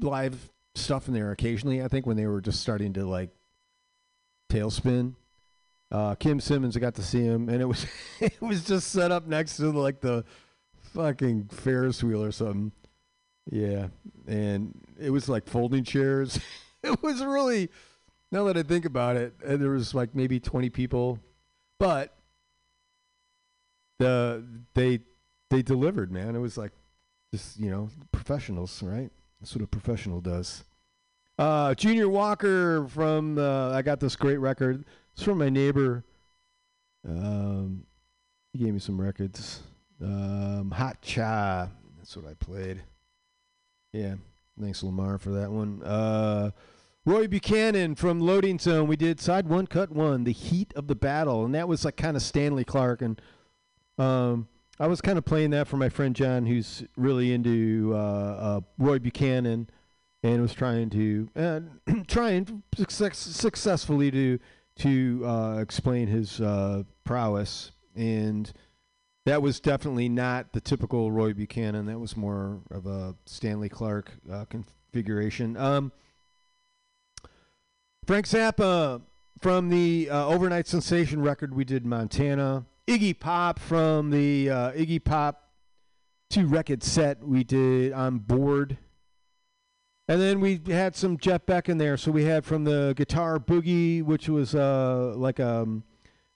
live 0.00 0.50
stuff 0.74 1.08
in 1.08 1.14
there 1.14 1.32
occasionally. 1.32 1.82
I 1.82 1.88
think 1.88 2.06
when 2.06 2.16
they 2.16 2.26
were 2.26 2.40
just 2.40 2.60
starting 2.60 2.94
to 2.94 3.04
like 3.04 3.30
tailspin. 4.50 5.14
Uh, 5.90 6.14
Kim 6.16 6.38
Simmonds, 6.38 6.76
I 6.76 6.80
got 6.80 6.94
to 6.96 7.02
see 7.02 7.22
him, 7.22 7.48
and 7.48 7.62
it 7.62 7.64
was 7.64 7.86
it 8.20 8.40
was 8.40 8.64
just 8.64 8.88
set 8.88 9.10
up 9.10 9.26
next 9.26 9.56
to 9.56 9.70
like 9.70 10.00
the 10.00 10.24
fucking 10.94 11.48
Ferris 11.48 12.02
wheel 12.02 12.22
or 12.22 12.32
something. 12.32 12.72
Yeah, 13.50 13.88
and 14.26 14.74
it 14.98 15.10
was 15.10 15.28
like 15.28 15.48
folding 15.48 15.84
chairs. 15.84 16.38
it 16.82 17.02
was 17.02 17.24
really. 17.24 17.70
Now 18.30 18.44
that 18.44 18.58
I 18.58 18.62
think 18.62 18.84
about 18.84 19.16
it, 19.16 19.34
uh, 19.46 19.56
there 19.56 19.70
was 19.70 19.94
like 19.94 20.14
maybe 20.14 20.38
twenty 20.38 20.68
people, 20.68 21.18
but 21.78 22.14
the 23.98 24.44
they 24.74 25.00
they 25.50 25.62
delivered, 25.62 26.12
man. 26.12 26.36
It 26.36 26.40
was 26.40 26.58
like 26.58 26.72
just 27.32 27.58
you 27.58 27.70
know 27.70 27.88
professionals, 28.12 28.82
right? 28.82 29.10
That's 29.40 29.54
what 29.54 29.64
a 29.64 29.66
professional 29.66 30.20
does. 30.20 30.64
Uh, 31.38 31.72
Junior 31.74 32.08
Walker 32.08 32.86
from 32.88 33.38
uh, 33.38 33.70
I 33.70 33.82
got 33.82 34.00
this 34.00 34.16
great 34.16 34.38
record. 34.38 34.84
It's 35.14 35.22
from 35.22 35.38
my 35.38 35.48
neighbor. 35.48 36.04
Um, 37.08 37.84
he 38.52 38.58
gave 38.58 38.74
me 38.74 38.80
some 38.80 39.00
records. 39.00 39.62
Um, 40.02 40.70
Hot 40.72 41.00
Cha. 41.02 41.68
That's 41.98 42.16
what 42.16 42.26
I 42.26 42.34
played. 42.34 42.82
Yeah. 43.92 44.14
Thanks, 44.60 44.82
Lamar, 44.82 45.18
for 45.18 45.30
that 45.30 45.50
one. 45.50 45.82
Uh, 45.84 46.50
Roy 47.04 47.26
Buchanan 47.26 47.94
from 47.94 48.20
Loading 48.20 48.58
Zone. 48.58 48.88
We 48.88 48.96
did 48.96 49.20
side 49.20 49.48
one, 49.48 49.66
cut 49.66 49.90
one, 49.90 50.24
the 50.24 50.32
heat 50.32 50.72
of 50.74 50.88
the 50.88 50.94
battle, 50.94 51.44
and 51.44 51.54
that 51.54 51.68
was 51.68 51.84
like 51.84 51.96
kind 51.96 52.16
of 52.16 52.22
Stanley 52.22 52.64
Clarke. 52.64 53.02
And 53.02 53.22
um, 53.98 54.48
I 54.80 54.88
was 54.88 55.00
kind 55.00 55.16
of 55.16 55.24
playing 55.24 55.50
that 55.50 55.68
for 55.68 55.76
my 55.76 55.88
friend 55.88 56.14
John, 56.14 56.46
who's 56.46 56.84
really 56.96 57.32
into 57.32 57.92
uh, 57.94 57.98
uh, 57.98 58.60
Roy 58.78 58.98
Buchanan, 58.98 59.70
and 60.22 60.42
was 60.42 60.52
trying 60.52 60.90
to 60.90 61.28
uh, 61.36 61.60
trying 62.08 62.62
success, 62.76 63.18
successfully 63.18 64.10
to 64.10 64.38
to 64.80 65.22
uh, 65.24 65.58
explain 65.58 66.08
his 66.08 66.40
uh, 66.40 66.82
prowess 67.04 67.72
and 67.96 68.52
that 69.26 69.42
was 69.42 69.60
definitely 69.60 70.08
not 70.08 70.52
the 70.52 70.60
typical 70.60 71.10
Roy 71.10 71.32
Buchanan. 71.32 71.86
That 71.86 71.98
was 71.98 72.16
more 72.16 72.60
of 72.70 72.86
a 72.86 73.14
Stanley 73.26 73.68
Clarke 73.68 74.12
uh, 74.30 74.46
configuration. 74.46 75.56
Um, 75.56 75.92
Frank 78.06 78.26
Zappa 78.26 79.02
from 79.38 79.68
the 79.68 80.08
uh, 80.10 80.26
Over-Nite 80.26 80.66
Sensation 80.66 81.20
record 81.20 81.54
we 81.54 81.64
did 81.64 81.84
in 81.84 81.88
Montana. 81.90 82.64
Iggy 82.86 83.18
Pop 83.18 83.58
from 83.58 84.10
the 84.10 84.48
uh, 84.48 84.72
Iggy 84.72 85.04
Pop 85.04 85.44
two 86.30 86.46
record 86.46 86.82
set 86.82 87.22
we 87.26 87.44
did 87.44 87.92
on 87.92 88.18
board. 88.18 88.78
And 90.08 90.20
then 90.20 90.40
we 90.40 90.60
had 90.68 90.96
some 90.96 91.18
Jeff 91.18 91.44
Beck 91.44 91.68
in 91.68 91.76
there. 91.76 91.98
So 91.98 92.10
we 92.10 92.24
had 92.24 92.46
from 92.46 92.64
the 92.64 92.94
Guitar 92.96 93.38
Boogie, 93.38 94.02
which 94.02 94.28
was 94.28 94.54
uh, 94.54 95.12
like 95.16 95.38
um, 95.38 95.84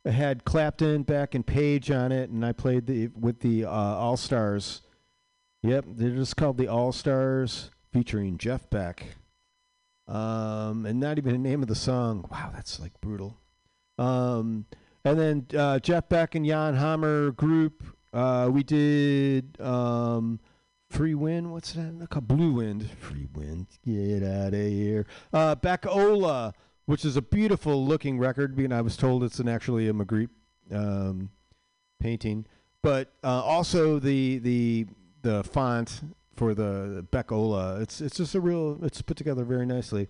it 0.05 0.12
had 0.12 0.44
Clapton, 0.44 1.03
Beck, 1.05 1.34
and 1.34 1.46
Page 1.46 1.90
on 1.90 2.12
it, 2.12 2.30
and 2.30 2.44
I 2.44 2.53
played 2.53 2.86
the 2.86 3.09
with 3.09 3.40
the 3.40 3.64
uh, 3.64 3.70
All 3.70 4.16
Stars. 4.16 4.82
Yep, 5.62 5.84
they're 5.88 6.11
just 6.11 6.36
called 6.36 6.59
the 6.59 6.68
All 6.68 6.92
Stars, 6.92 7.70
featuring 7.92 8.38
Jeff 8.38 8.68
Beck. 8.68 9.16
Um, 10.09 10.84
and 10.84 10.98
not 10.98 11.18
even 11.18 11.32
the 11.32 11.38
name 11.38 11.62
of 11.62 11.68
the 11.68 11.76
song. 11.76 12.26
Wow, 12.30 12.50
that's 12.53 12.80
like 12.80 13.00
brutal. 13.00 13.38
Um, 13.98 14.66
and 15.05 15.18
then 15.18 15.46
uh, 15.57 15.78
Jeff 15.78 16.09
Beck 16.09 16.34
and 16.34 16.44
Jan 16.44 16.74
Hammer 16.74 17.30
group. 17.30 17.84
Uh, 18.12 18.48
we 18.53 18.62
did 18.62 19.61
um, 19.61 20.40
Free 20.90 21.14
Wind. 21.14 21.53
What's 21.53 21.72
that? 21.72 22.09
Blue 22.26 22.55
Wind. 22.55 22.90
Free 22.98 23.28
Wind. 23.32 23.68
Get 23.86 24.22
out 24.22 24.48
of 24.48 24.61
here. 24.61 25.07
Uh, 25.32 25.55
Beck-Ola 25.55 26.53
which 26.87 27.05
is 27.05 27.16
a 27.16 27.22
beautiful 27.22 27.85
looking 27.85 28.18
record. 28.18 28.57
Being 28.57 28.72
I 28.72 28.80
was 28.80 28.97
told 28.97 29.24
it's 29.24 29.39
an 29.39 29.49
actually 29.49 29.89
a 29.89 29.93
Magritte 29.93 30.30
um, 30.70 31.30
painting, 32.01 32.47
but 32.83 33.12
uh, 33.22 33.43
also 33.43 33.99
the 33.99 34.39
the 34.39 34.87
the 35.22 35.45
font 35.45 36.03
for 36.37 36.55
the 36.55 37.07
Beck-Ola. 37.11 37.80
It's 37.80 38.01
it's 38.01 38.16
just 38.16 38.35
a 38.35 38.41
real. 38.41 38.78
It's 38.83 39.03
put 39.03 39.16
together 39.16 39.45
very 39.45 39.66
nicely. 39.66 40.09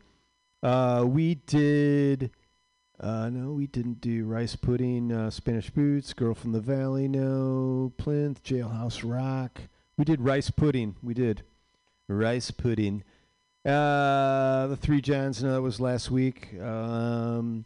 Uh, 0.63 1.05
we 1.07 1.35
did. 1.35 2.31
Uh, 3.01 3.29
no, 3.31 3.53
we 3.53 3.67
didn't 3.67 4.01
do 4.01 4.25
rice 4.27 4.55
pudding, 4.55 5.11
uh, 5.11 5.29
Spanish 5.29 5.71
boots, 5.71 6.13
girl 6.13 6.35
from 6.35 6.53
the 6.53 6.61
valley. 6.61 7.09
No, 7.09 7.93
Plynth, 7.99 8.43
jailhouse 8.43 9.03
rock. 9.05 9.63
We 9.97 10.05
did 10.05 10.21
rice 10.21 10.51
pudding. 10.51 10.95
We 11.03 11.13
did 11.13 11.43
rice 12.07 12.53
pudding. 12.53 13.03
Uh, 13.65 14.67
the 14.67 14.77
three 14.77 15.01
Johns. 15.01 15.43
No, 15.43 15.53
that 15.53 15.63
was 15.63 15.79
last 15.79 16.11
week. 16.11 16.59
Um, 16.61 17.65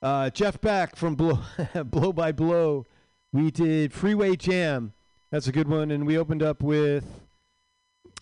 uh, 0.00 0.30
Jeff 0.30 0.60
Beck 0.60 0.96
from 0.96 1.14
Blow, 1.16 1.40
Blow 1.86 2.12
by 2.12 2.30
Blow. 2.30 2.86
We 3.32 3.50
did 3.50 3.92
Freeway 3.92 4.36
Jam. 4.36 4.92
That's 5.30 5.48
a 5.48 5.52
good 5.52 5.68
one, 5.68 5.90
and 5.90 6.06
we 6.06 6.16
opened 6.16 6.42
up 6.42 6.62
with 6.62 7.22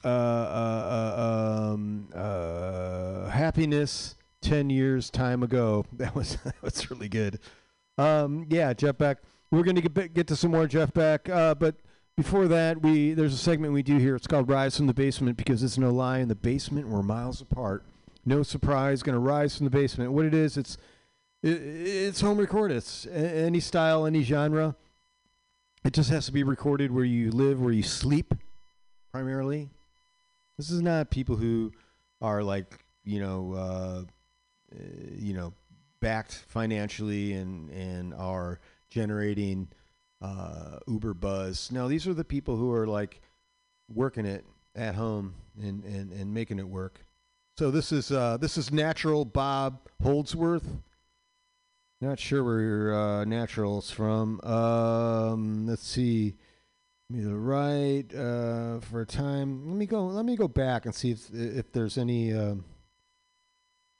uh, 0.05 0.09
uh, 0.09 1.15
uh, 1.19 1.73
um, 1.75 2.09
uh, 2.15 3.29
Happiness. 3.29 4.17
Ten 4.41 4.71
years 4.71 5.09
time 5.09 5.45
ago. 5.45 5.85
That 5.99 6.17
was 6.17 6.37
that 6.45 6.61
was 6.63 6.91
really 6.91 7.09
good. 7.09 7.39
Um, 7.97 8.47
yeah, 8.49 8.73
Jeff 8.73 8.99
Beck. 8.99 9.19
We're 9.53 9.63
gonna 9.63 9.83
get 9.83 10.15
get 10.15 10.27
to 10.29 10.37
some 10.37 10.51
more 10.51 10.67
Jeff 10.67 10.93
Beck, 10.93 11.29
uh, 11.29 11.55
but 11.55 11.77
before 12.17 12.49
that, 12.49 12.83
we 12.83 13.15
there's 13.15 13.35
a 13.35 13.39
segment 13.39 13.73
we 13.73 13.83
do 13.83 13.99
here. 13.99 14.17
It's 14.17 14.27
called 14.27 14.49
"Rise 14.49 14.77
from 14.77 14.87
the 14.87 14.95
Basement" 14.95 15.37
because 15.37 15.63
it's 15.63 15.79
no 15.79 15.91
lie. 15.91 16.19
In 16.19 16.29
the 16.29 16.35
basement, 16.35 16.89
we're 16.89 17.03
miles 17.03 17.41
apart. 17.41 17.85
No 18.25 18.43
surprise, 18.43 19.03
going 19.03 19.15
to 19.15 19.21
rise 19.21 19.57
from 19.57 19.65
the 19.65 19.71
basement. 19.71 20.13
What 20.13 20.25
it 20.25 20.35
is, 20.35 20.57
it's 20.57 20.77
it, 21.43 21.61
it's 21.61 22.21
home 22.21 22.39
recorded. 22.39 22.77
It's 22.77 23.07
any 23.07 23.61
style, 23.61 24.07
any 24.07 24.23
genre. 24.23 24.77
It 25.85 25.93
just 25.93 26.11
has 26.11 26.27
to 26.27 26.33
be 26.33 26.45
recorded 26.45 26.93
where 26.93 27.05
you 27.05 27.33
live, 27.33 27.61
where 27.61 27.73
you 27.73 27.83
sleep, 27.83 28.35
primarily. 29.11 29.71
This 30.57 30.71
is 30.71 30.81
not 30.81 31.11
people 31.11 31.37
who 31.37 31.73
are 32.21 32.45
like 32.45 32.85
you 33.05 33.21
know, 33.21 33.53
uh, 33.55 34.03
you 35.17 35.35
know, 35.35 35.53
backed 36.01 36.45
financially 36.49 37.33
and 37.33 37.71
and 37.71 38.15
are 38.15 38.61
generating 38.91 39.69
uh, 40.23 40.79
Uber 40.87 41.15
buzz. 41.15 41.71
No, 41.73 41.89
these 41.89 42.07
are 42.07 42.15
the 42.15 42.25
people 42.25 42.57
who 42.57 42.73
are 42.73 42.87
like 42.87 43.21
working 43.93 44.25
it 44.25 44.45
at 44.75 44.95
home 44.95 45.35
and, 45.61 45.85
and, 45.85 46.13
and 46.13 46.33
making 46.33 46.59
it 46.59 46.69
work. 46.69 47.05
So 47.59 47.71
this 47.71 47.93
is 47.93 48.11
uh, 48.11 48.39
this 48.39 48.57
is 48.57 48.73
natural 48.73 49.25
Bob 49.25 49.81
Holdsworth. 50.03 50.67
Not 52.01 52.19
sure 52.19 52.43
where 52.43 52.61
your 52.61 52.95
uh, 52.95 53.25
natural's 53.25 53.91
from. 53.91 54.41
Um, 54.41 55.67
let's 55.67 55.87
see. 55.87 56.35
Me 57.11 57.21
the 57.21 57.37
right 57.37 58.07
uh, 58.15 58.81
for 58.81 59.03
a 59.03 59.07
time. 59.07 59.69
Let 59.69 59.77
me 59.77 59.85
go. 59.85 60.07
Let 60.07 60.25
me 60.25 60.35
go 60.35 60.49
back 60.49 60.87
and 60.87 60.95
see 60.95 61.11
if 61.11 61.29
if 61.33 61.73
there's 61.73 61.99
any. 61.99 62.33
Um, 62.33 62.65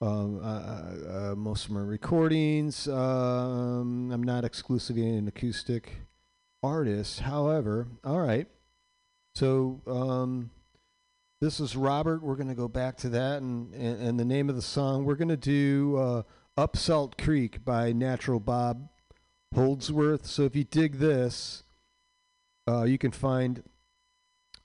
um, 0.01 0.41
uh, 0.43 0.47
uh, 0.47 1.31
uh, 1.31 1.35
most 1.35 1.65
of 1.65 1.71
my 1.71 1.79
recordings. 1.79 2.89
Um, 2.89 4.11
I'm 4.11 4.23
not 4.23 4.43
exclusively 4.43 5.07
an 5.07 5.29
acoustic 5.29 6.01
artist. 6.63 7.19
However, 7.19 7.87
all 8.03 8.19
right. 8.19 8.47
So 9.35 9.81
um, 9.85 10.51
this 11.41 11.59
is 11.59 11.75
Robert. 11.75 12.23
We're 12.23 12.35
going 12.35 12.47
to 12.49 12.55
go 12.55 12.67
back 12.67 12.97
to 12.97 13.09
that, 13.09 13.41
and, 13.41 13.73
and 13.73 14.01
and 14.01 14.19
the 14.19 14.25
name 14.25 14.49
of 14.49 14.55
the 14.55 14.61
song 14.61 15.05
we're 15.05 15.15
going 15.15 15.27
to 15.29 15.37
do 15.37 15.97
uh, 15.97 16.23
"Up 16.55 16.77
Salt 16.77 17.17
Creek" 17.17 17.65
by 17.65 17.91
Natural 17.91 18.39
Bob 18.39 18.89
Holdsworth. 19.53 20.25
So 20.25 20.43
if 20.43 20.55
you 20.55 20.63
dig 20.63 20.99
this, 20.99 21.63
uh, 22.67 22.83
you 22.83 22.97
can 22.97 23.11
find 23.11 23.63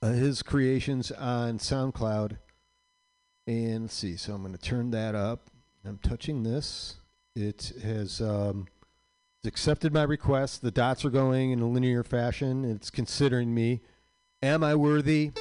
uh, 0.01 0.13
his 0.13 0.43
creations 0.43 1.11
on 1.11 1.59
SoundCloud. 1.59 2.39
And 3.47 3.83
let's 3.83 3.95
see. 3.95 4.17
So 4.17 4.35
I'm 4.35 4.43
going 4.43 4.53
to 4.53 4.59
turn 4.59 4.91
that 4.91 5.15
up. 5.15 5.51
I'm 5.85 5.99
touching 5.99 6.43
this. 6.43 6.97
It 7.35 7.73
has 7.83 8.21
um, 8.21 8.67
accepted 9.45 9.93
my 9.93 10.03
request. 10.03 10.63
The 10.63 10.71
dots 10.71 11.05
are 11.05 11.11
going 11.11 11.51
in 11.51 11.61
a 11.61 11.69
linear 11.69 12.03
fashion. 12.03 12.65
It's 12.65 12.91
considering 12.91 13.55
me. 13.55 13.81
Am 14.43 14.65
I 14.65 14.75
worthy? 14.75 15.33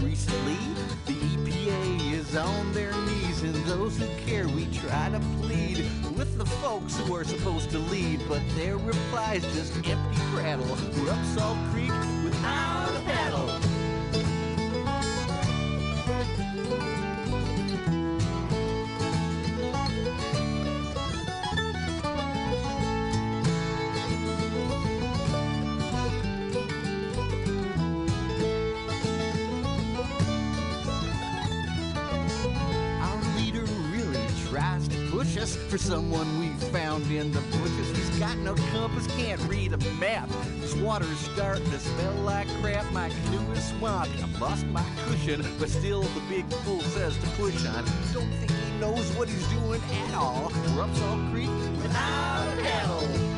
Recently. 0.00 0.56
The 1.06 1.14
EPA 1.14 2.12
is 2.12 2.36
on 2.36 2.72
their 2.72 2.92
knees, 2.92 3.42
and 3.42 3.54
those 3.66 3.96
who 3.98 4.06
care, 4.26 4.46
we 4.48 4.66
try 4.66 5.10
to 5.10 5.20
plead 5.40 5.78
with 6.16 6.38
the 6.38 6.46
folks 6.46 6.96
who 6.98 7.14
are 7.14 7.24
supposed 7.24 7.70
to 7.70 7.78
lead, 7.78 8.20
but 8.28 8.42
their 8.56 8.76
replies 8.76 9.42
just 9.54 9.74
empty 9.76 10.20
prattle. 10.34 10.66
We're 10.96 11.10
up 11.10 11.24
Salt 11.24 11.58
Creek 11.72 11.92
without 12.24 12.90
a 12.96 13.00
paddle. 13.04 13.31
Someone 35.82 36.38
we 36.38 36.48
found 36.70 37.10
in 37.10 37.32
the 37.32 37.40
bushes. 37.40 37.88
He's 37.96 38.18
got 38.18 38.38
no 38.38 38.54
compass, 38.70 39.06
can't 39.16 39.40
read 39.48 39.72
a 39.72 39.78
map. 39.98 40.28
This 40.60 40.74
water's 40.76 41.18
starting 41.18 41.68
to 41.70 41.78
smell 41.80 42.14
like 42.22 42.46
crap. 42.60 42.90
My 42.92 43.08
canoe 43.08 43.50
is 43.50 43.68
swamped. 43.70 44.22
I've 44.22 44.40
lost 44.40 44.64
my 44.66 44.84
cushion, 45.06 45.44
but 45.58 45.68
still 45.68 46.02
the 46.02 46.20
big 46.28 46.48
fool 46.62 46.80
says 46.80 47.16
to 47.18 47.26
push 47.30 47.66
on. 47.66 47.84
Don't 48.12 48.30
think 48.34 48.52
he 48.52 48.78
knows 48.78 49.10
what 49.16 49.28
he's 49.28 49.46
doing 49.48 49.82
at 50.06 50.14
all. 50.14 50.52
We're 50.76 50.82
up 50.82 50.94
Salt 50.94 51.20
Creek 51.32 51.50
without 51.82 52.58
a 52.58 52.62
paddle. 52.62 53.31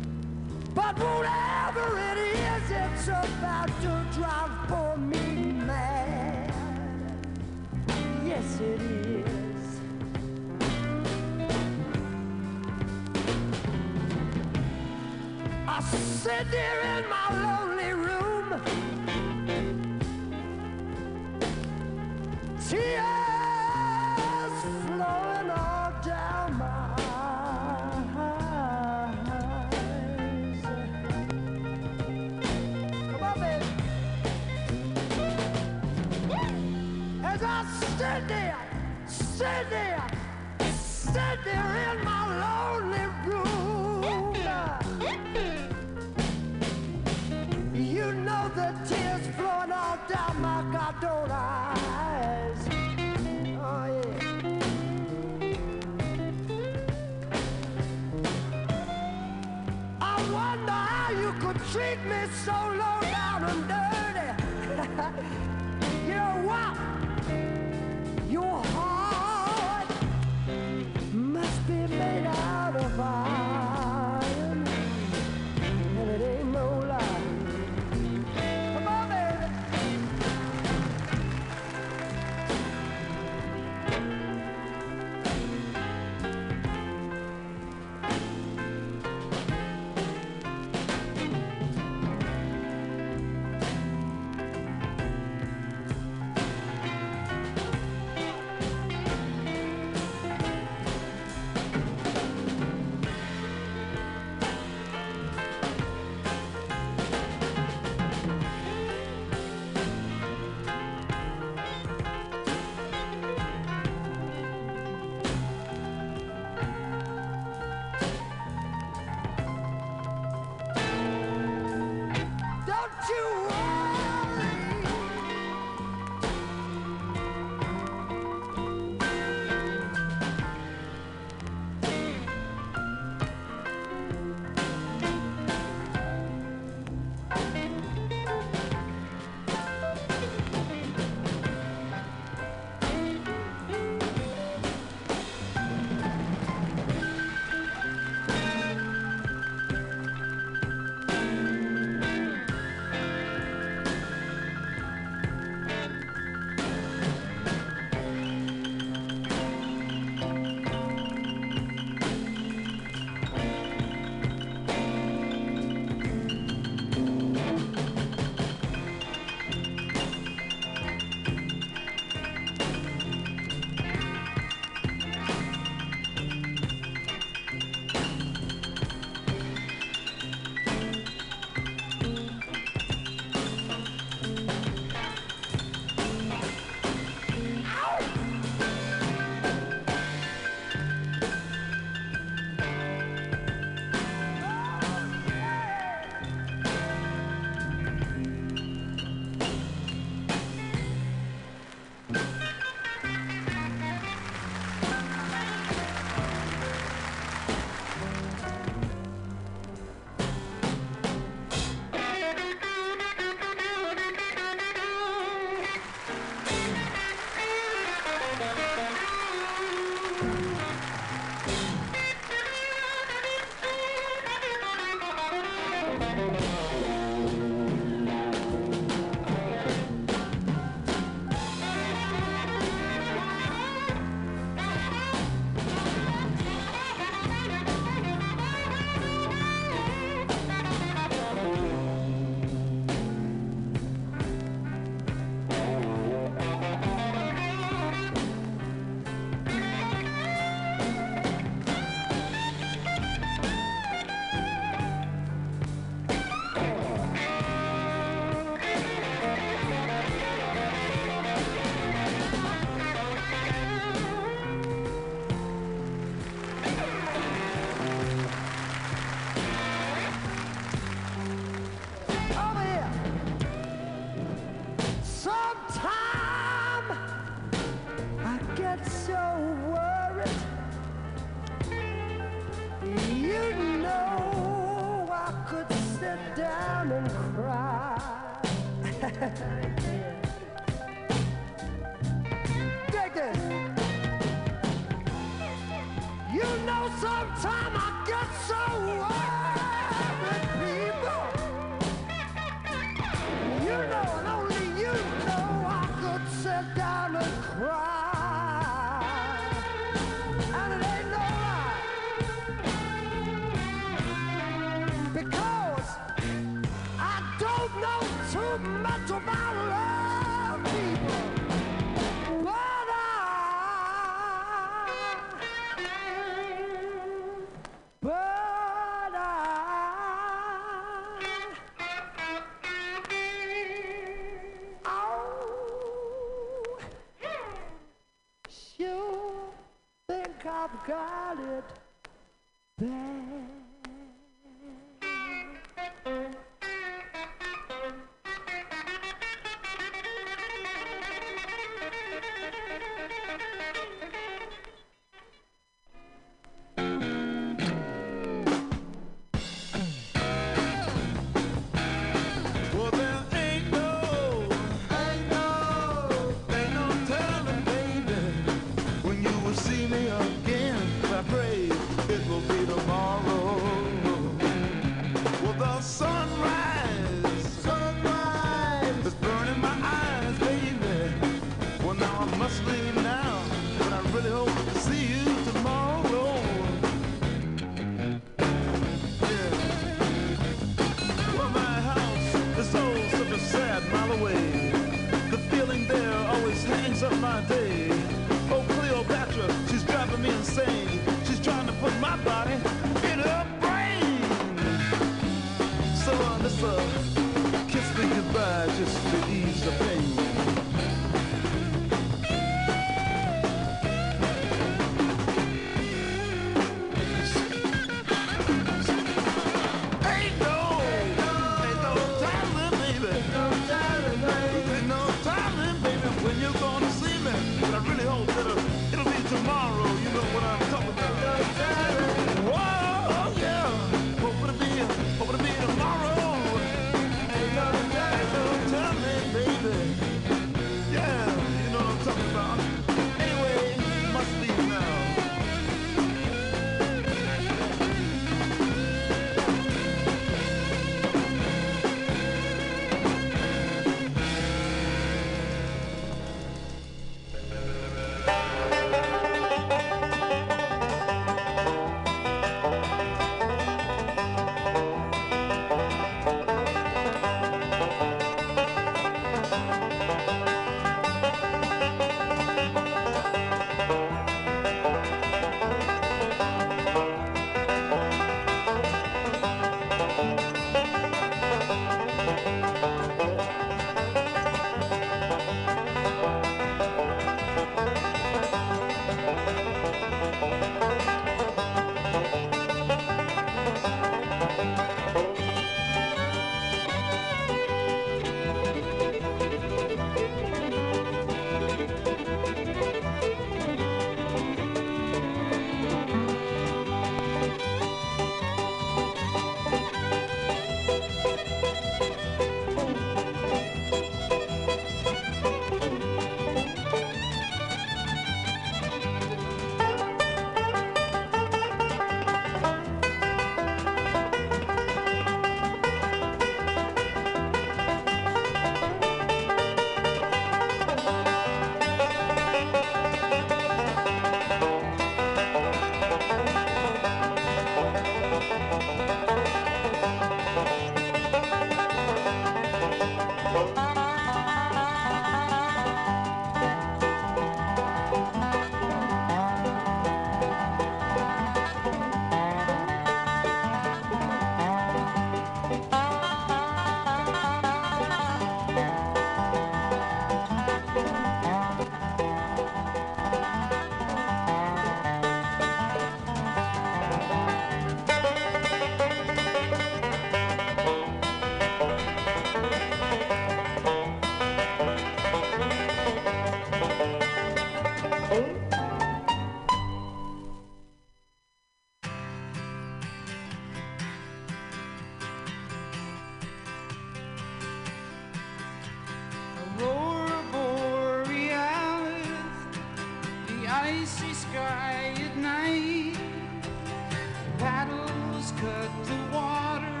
Cut 598.62 598.90
the 599.06 599.18
water 599.32 600.00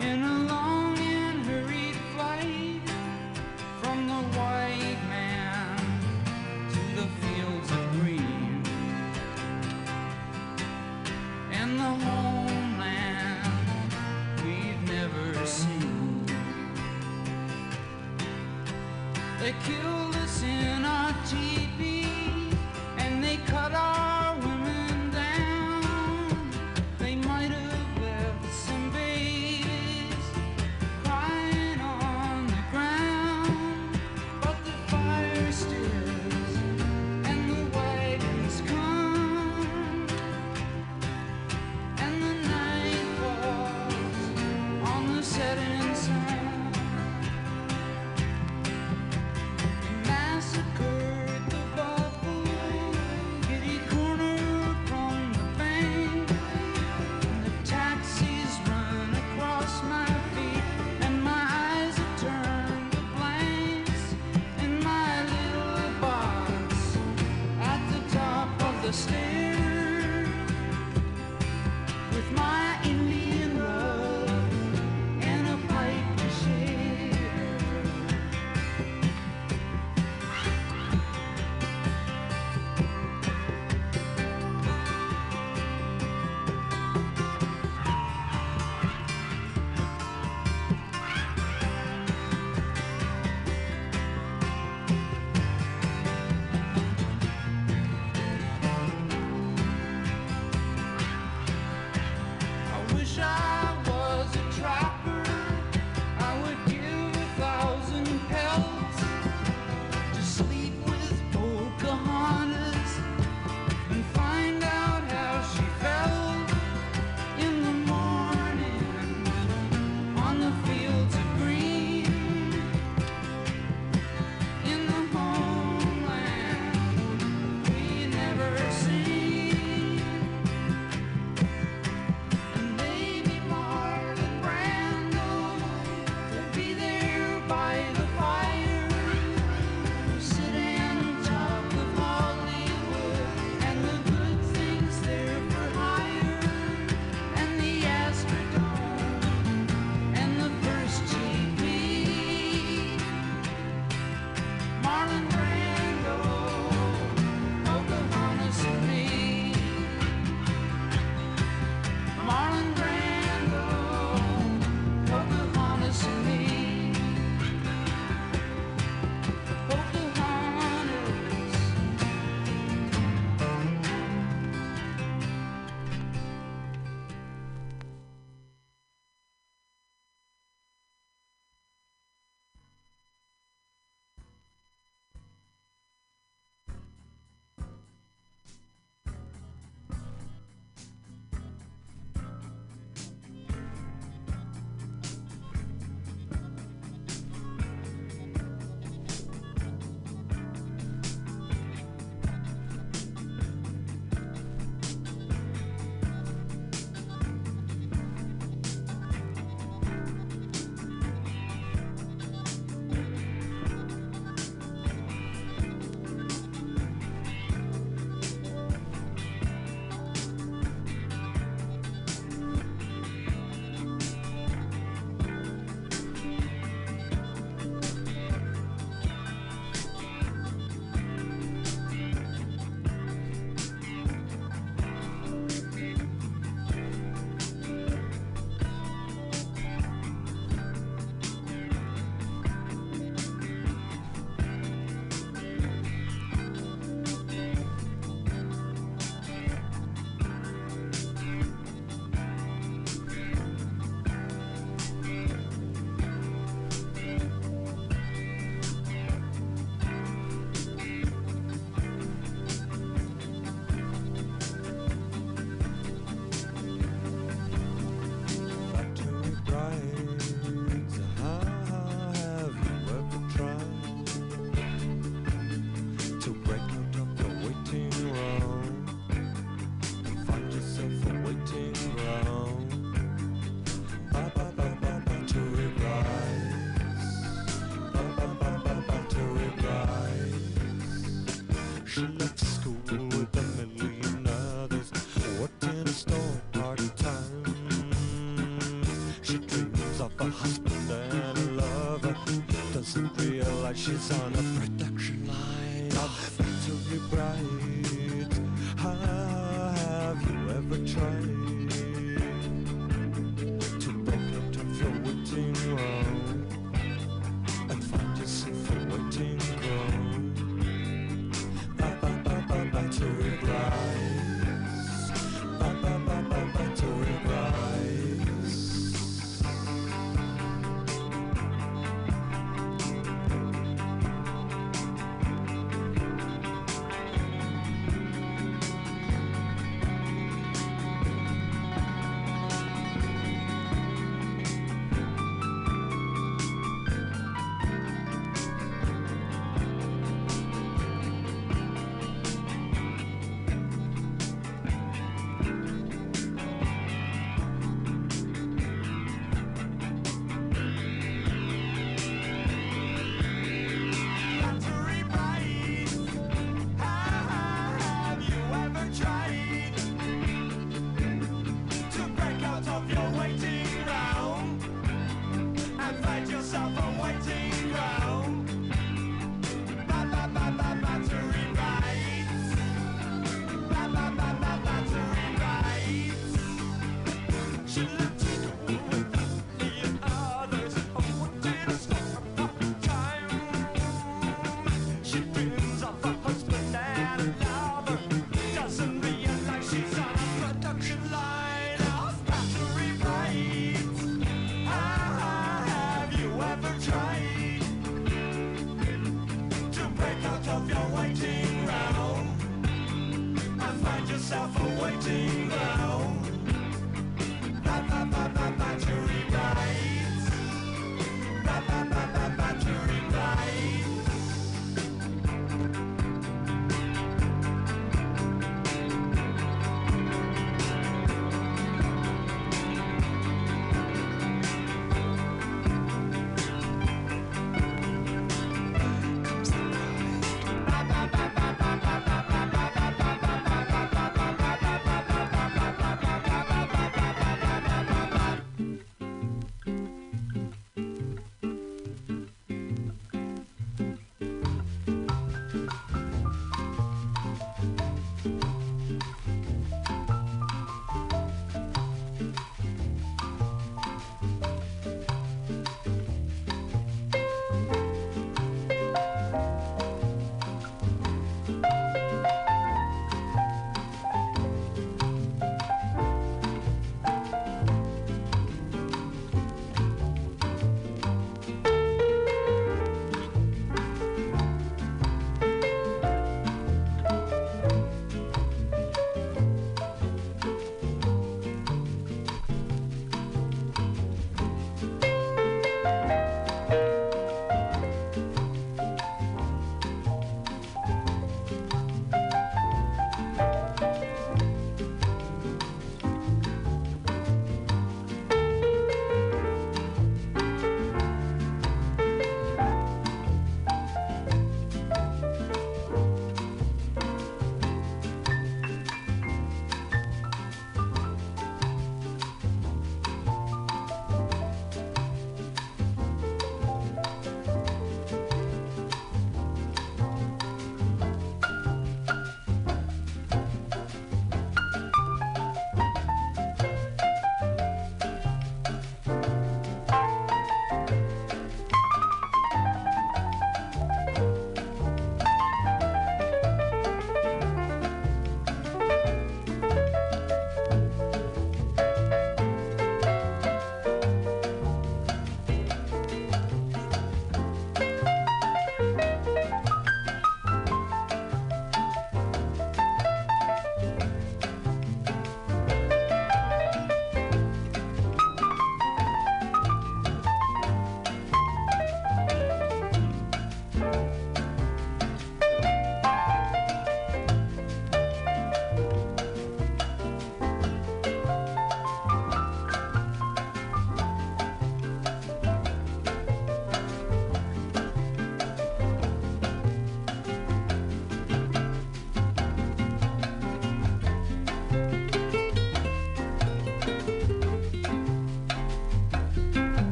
in 0.00 0.29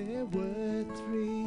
There 0.00 0.24
were 0.24 0.84
three 0.96 1.39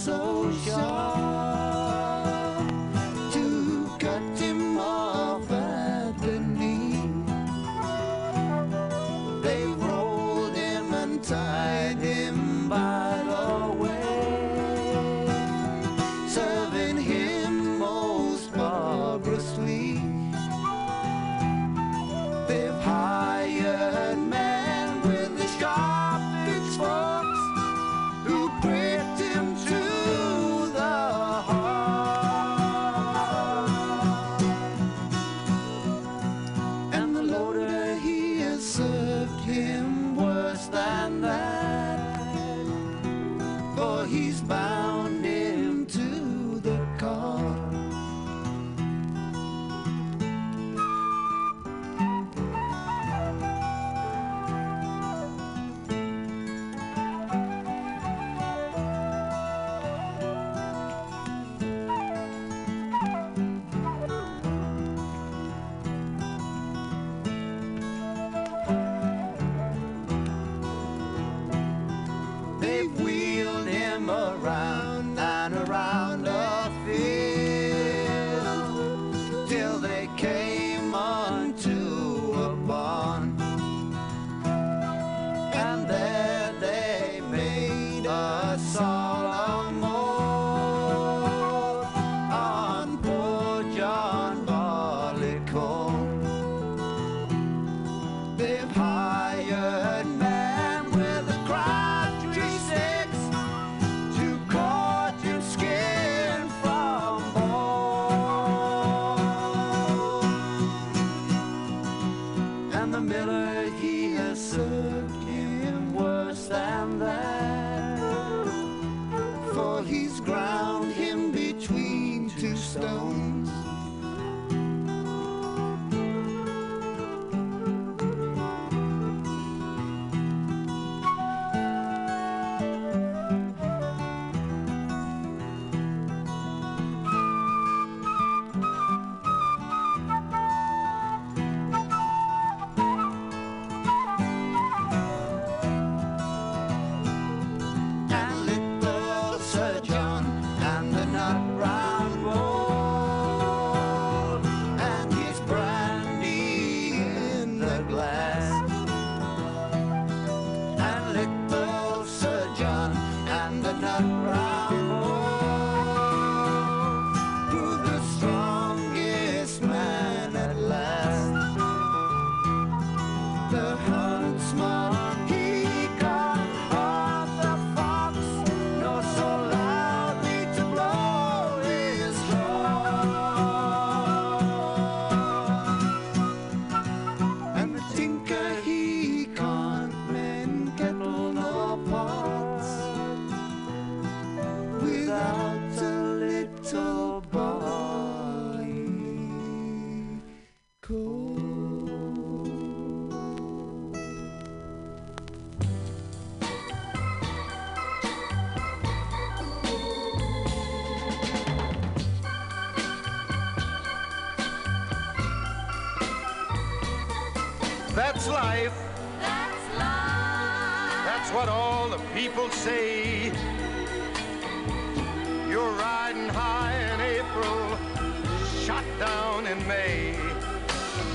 so 0.00 0.50
sharp 0.64 1.69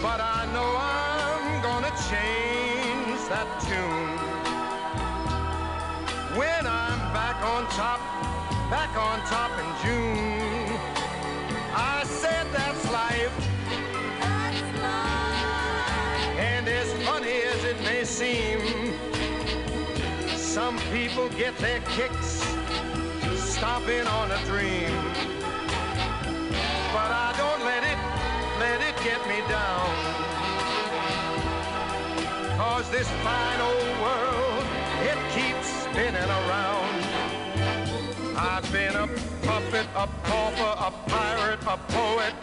But 0.06 0.22
I 0.22 0.46
know 0.54 0.72
I'm 0.78 1.64
gonna 1.64 1.94
change 2.12 3.22
that 3.34 3.50
tune. 3.66 4.20
When 6.38 6.64
I'm 6.68 7.00
back 7.12 7.38
on 7.54 7.66
top, 7.82 8.00
back 8.70 8.96
on 8.96 9.18
top 9.26 9.52
in 9.64 9.70
June. 9.84 10.78
I 11.74 12.04
said 12.06 12.46
that's 12.54 12.86
life. 12.92 13.36
And 16.38 16.70
as 16.70 16.94
funny 17.08 17.38
as 17.54 17.64
it 17.64 17.82
may 17.82 18.04
seem, 18.04 18.60
some 20.38 20.78
people 20.94 21.30
get 21.30 21.58
their 21.58 21.82
kicks 21.98 22.46
stomping 23.38 24.06
on 24.06 24.30
a 24.30 24.40
dream. 24.46 24.94
But 26.94 27.10
I 27.26 27.34
don't 27.42 27.64
let 27.66 27.84
it, 27.84 28.00
let 28.60 28.80
it 28.88 28.96
get 29.04 29.20
me 29.28 29.42
down. 29.50 29.95
This 32.98 33.10
fine 33.26 33.60
old 33.60 33.94
world, 34.04 34.66
it 35.04 35.18
keeps 35.36 35.68
spinning 35.84 36.32
around. 36.40 37.04
I've 38.38 38.72
been 38.72 38.96
a 38.96 39.08
puppet, 39.46 39.86
a 39.96 40.08
pauper, 40.24 40.74
a 40.88 40.92
pirate, 41.10 41.60
a 41.68 41.78
poet, 41.92 42.36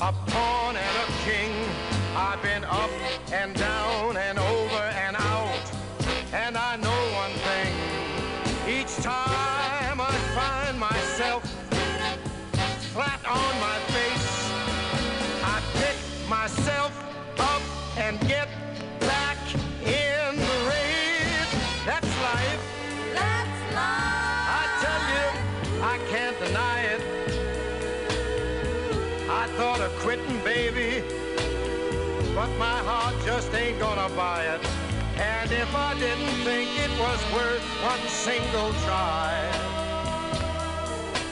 a 0.00 0.12
pawn 0.30 0.74
and 0.76 0.96
a 1.04 1.08
king. 1.24 1.52
I've 2.16 2.42
been 2.42 2.64
up 2.64 2.90
and 3.32 3.54
down 3.54 4.16
and 4.16 4.40
over 4.40 4.59
just 33.24 33.52
ain't 33.54 33.78
gonna 33.78 34.08
buy 34.16 34.44
it. 34.44 34.60
And 35.16 35.50
if 35.52 35.74
I 35.74 35.94
didn't 35.94 36.36
think 36.44 36.68
it 36.78 36.90
was 36.98 37.20
worth 37.34 37.62
one 37.84 38.08
single 38.08 38.72
try, 38.84 39.36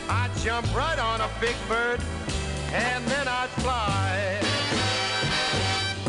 I'd 0.09 0.31
jump 0.43 0.67
right 0.75 0.99
on 0.99 1.21
a 1.21 1.31
big 1.41 1.57
bird 1.69 2.01
and 2.73 3.05
then 3.07 3.27
I'd 3.27 3.49
fly. 3.63 4.41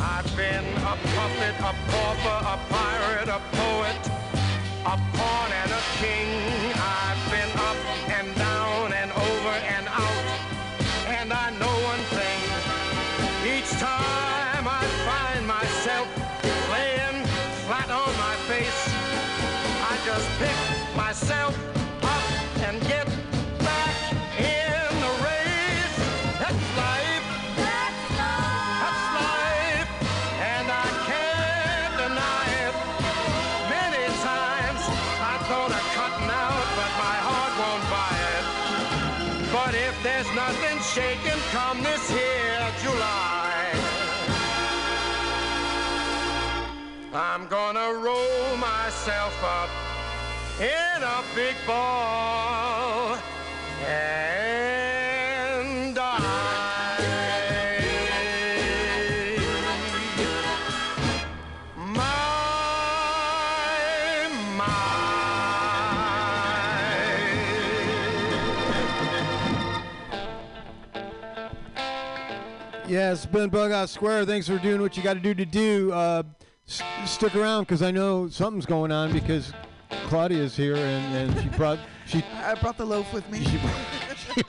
I've 0.01 0.30
been 0.35 0.65
a 0.84 0.95
puppet, 1.15 1.56
a 1.60 1.73
pauper, 1.91 2.39
a 2.53 2.57
pirate, 2.69 3.30
a 3.30 3.41
poet, 3.56 4.01
a 4.85 4.95
pawn 5.15 5.51
and 5.61 5.72
a 5.72 5.84
king. 6.01 6.30
I've 6.76 7.23
been 7.31 7.51
up 7.57 7.88
I'm 47.11 47.48
gonna 47.48 47.91
roll 47.95 48.56
myself 48.57 49.44
up 49.44 49.69
in 50.61 51.02
a 51.02 51.23
big 51.34 51.56
ball 51.65 53.18
and 53.84 54.36
die. 55.95 56.19
My, 61.77 62.30
Yeah, 72.88 73.14
it's 73.14 73.26
been 73.26 73.49
Bughouse 73.49 73.90
Square. 73.90 74.26
Thanks 74.26 74.48
for 74.48 74.60
doing 74.60 74.80
what 74.80 74.95
you 74.95 75.02
got 75.02 75.15
to 75.15 75.19
do 75.19 75.34
to 75.34 75.45
do. 75.45 75.91
Uh, 75.91 76.22
s- 76.69 76.81
stick 77.09 77.35
around 77.35 77.63
because 77.63 77.81
I 77.81 77.91
know 77.91 78.29
something's 78.29 78.65
going 78.65 78.91
on 78.91 79.11
because 79.11 79.51
Claudia's 80.07 80.55
here 80.55 80.75
and, 80.75 81.15
and 81.31 81.41
she 81.41 81.49
brought 81.57 81.79
she 82.05 82.23
I 82.35 82.55
brought 82.55 82.77
the 82.77 82.85
loaf 82.85 83.11
with 83.13 83.29
me. 83.29 83.39
she, 83.43 83.59
she 84.35 84.41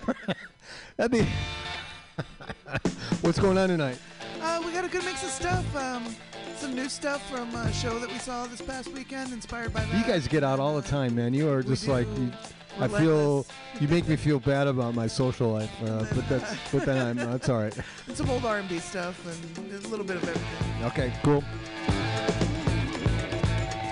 that'd 0.97 1.11
be 1.13 1.27
what's 3.23 3.39
going 3.39 3.59
on 3.59 3.69
tonight. 3.69 3.99
Uh, 4.41 4.63
we 4.65 4.73
got 4.73 4.85
a 4.85 4.89
good 4.89 5.05
mix 5.05 5.23
of 5.23 5.31
stuff. 5.31 5.77
Um, 5.77 6.15
some 6.57 6.75
new 6.75 6.89
stuff 6.89 7.27
from 7.31 7.55
a 7.55 7.73
show 7.73 7.99
that 7.99 8.11
we 8.11 8.19
saw 8.19 8.47
this 8.47 8.61
past 8.61 8.89
weekend, 8.93 9.33
inspired 9.33 9.73
by 9.73 9.85
that. 9.85 9.99
You 9.99 10.05
guys 10.05 10.29
get 10.29 10.45
out 10.45 10.61
all 10.61 10.77
the 10.77 10.87
time, 10.87 11.15
man. 11.15 11.33
You 11.33 11.49
are 11.51 11.63
just 11.63 11.89
like 11.89 12.07
you, 12.19 12.31
I 12.79 12.87
feel 12.89 13.47
you 13.81 13.89
make 13.89 14.07
me 14.09 14.17
feel 14.17 14.39
bad 14.41 14.67
about 14.67 14.95
my 14.95 15.07
social 15.07 15.53
life, 15.53 15.71
uh, 15.85 16.05
but 16.15 16.29
that's 16.29 16.55
but 16.71 16.85
then 16.85 17.19
I'm 17.19 17.31
that's 17.31 17.49
all 17.49 17.63
right. 17.63 17.77
and 18.07 18.17
some 18.17 18.29
old 18.31 18.45
R&B 18.45 18.79
stuff 18.79 19.19
and 19.27 19.85
a 19.85 19.89
little 19.89 20.05
bit 20.05 20.17
of 20.17 20.23
everything. 20.29 20.85
Okay, 20.85 21.13
cool. 21.23 21.43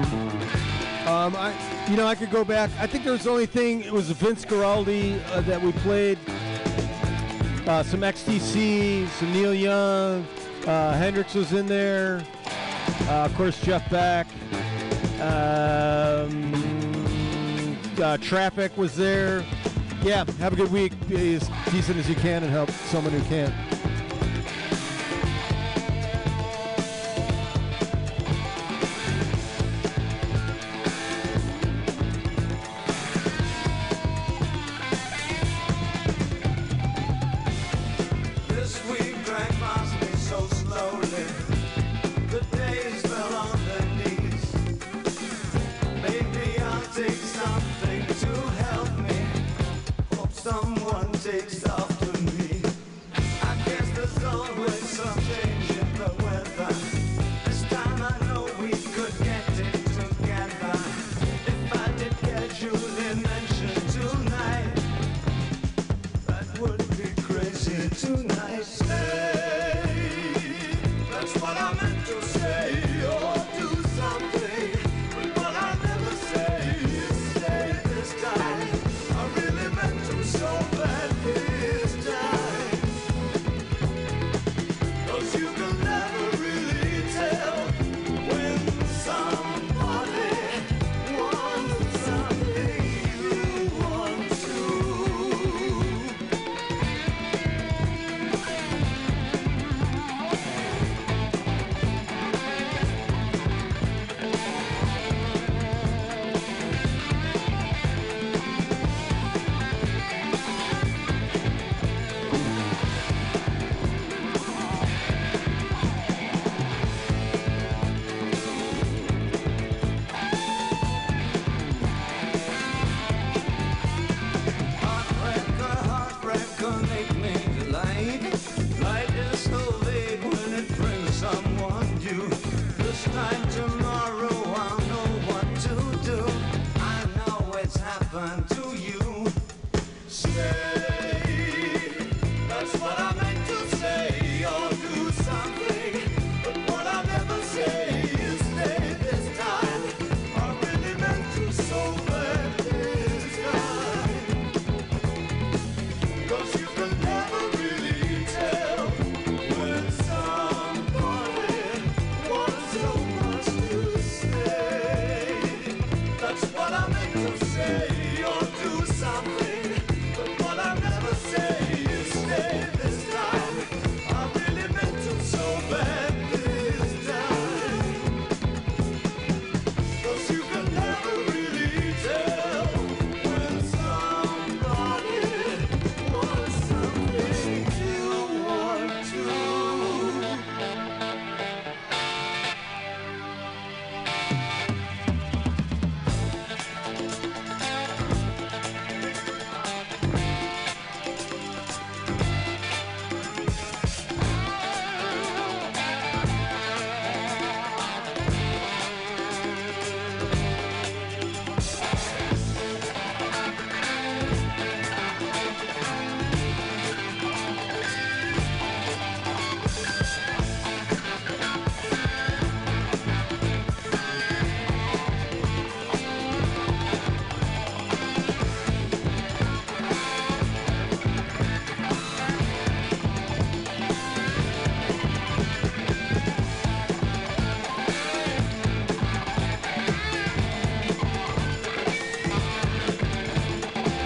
Um, 0.00 1.34
I, 1.36 1.54
you 1.88 1.96
know, 1.96 2.06
I 2.06 2.14
could 2.14 2.30
go 2.30 2.44
back. 2.44 2.70
I 2.78 2.86
think 2.86 3.04
there 3.04 3.12
was 3.12 3.24
the 3.24 3.30
only 3.30 3.46
thing. 3.46 3.82
It 3.82 3.92
was 3.92 4.10
Vince 4.10 4.44
Guaraldi 4.44 5.20
uh, 5.30 5.40
that 5.42 5.60
we 5.60 5.72
played. 5.72 6.18
Uh, 7.66 7.82
some 7.82 8.00
XTC, 8.00 9.08
some 9.08 9.32
Neil 9.32 9.54
Young. 9.54 10.26
Uh, 10.66 10.92
Hendrix 10.92 11.34
was 11.34 11.52
in 11.52 11.66
there. 11.66 12.24
Uh, 13.08 13.24
of 13.24 13.34
course, 13.36 13.60
Jeff 13.62 13.88
Beck. 13.90 14.26
Um, 15.20 16.54
uh, 18.00 18.16
Traffic 18.18 18.76
was 18.76 18.94
there. 18.94 19.44
Yeah, 20.02 20.24
have 20.38 20.52
a 20.52 20.56
good 20.56 20.70
week. 20.70 20.92
Be 21.08 21.34
as 21.34 21.50
decent 21.70 21.98
as 21.98 22.08
you 22.08 22.14
can 22.14 22.42
and 22.42 22.52
help 22.52 22.70
someone 22.70 23.12
who 23.12 23.22
can't. 23.28 23.54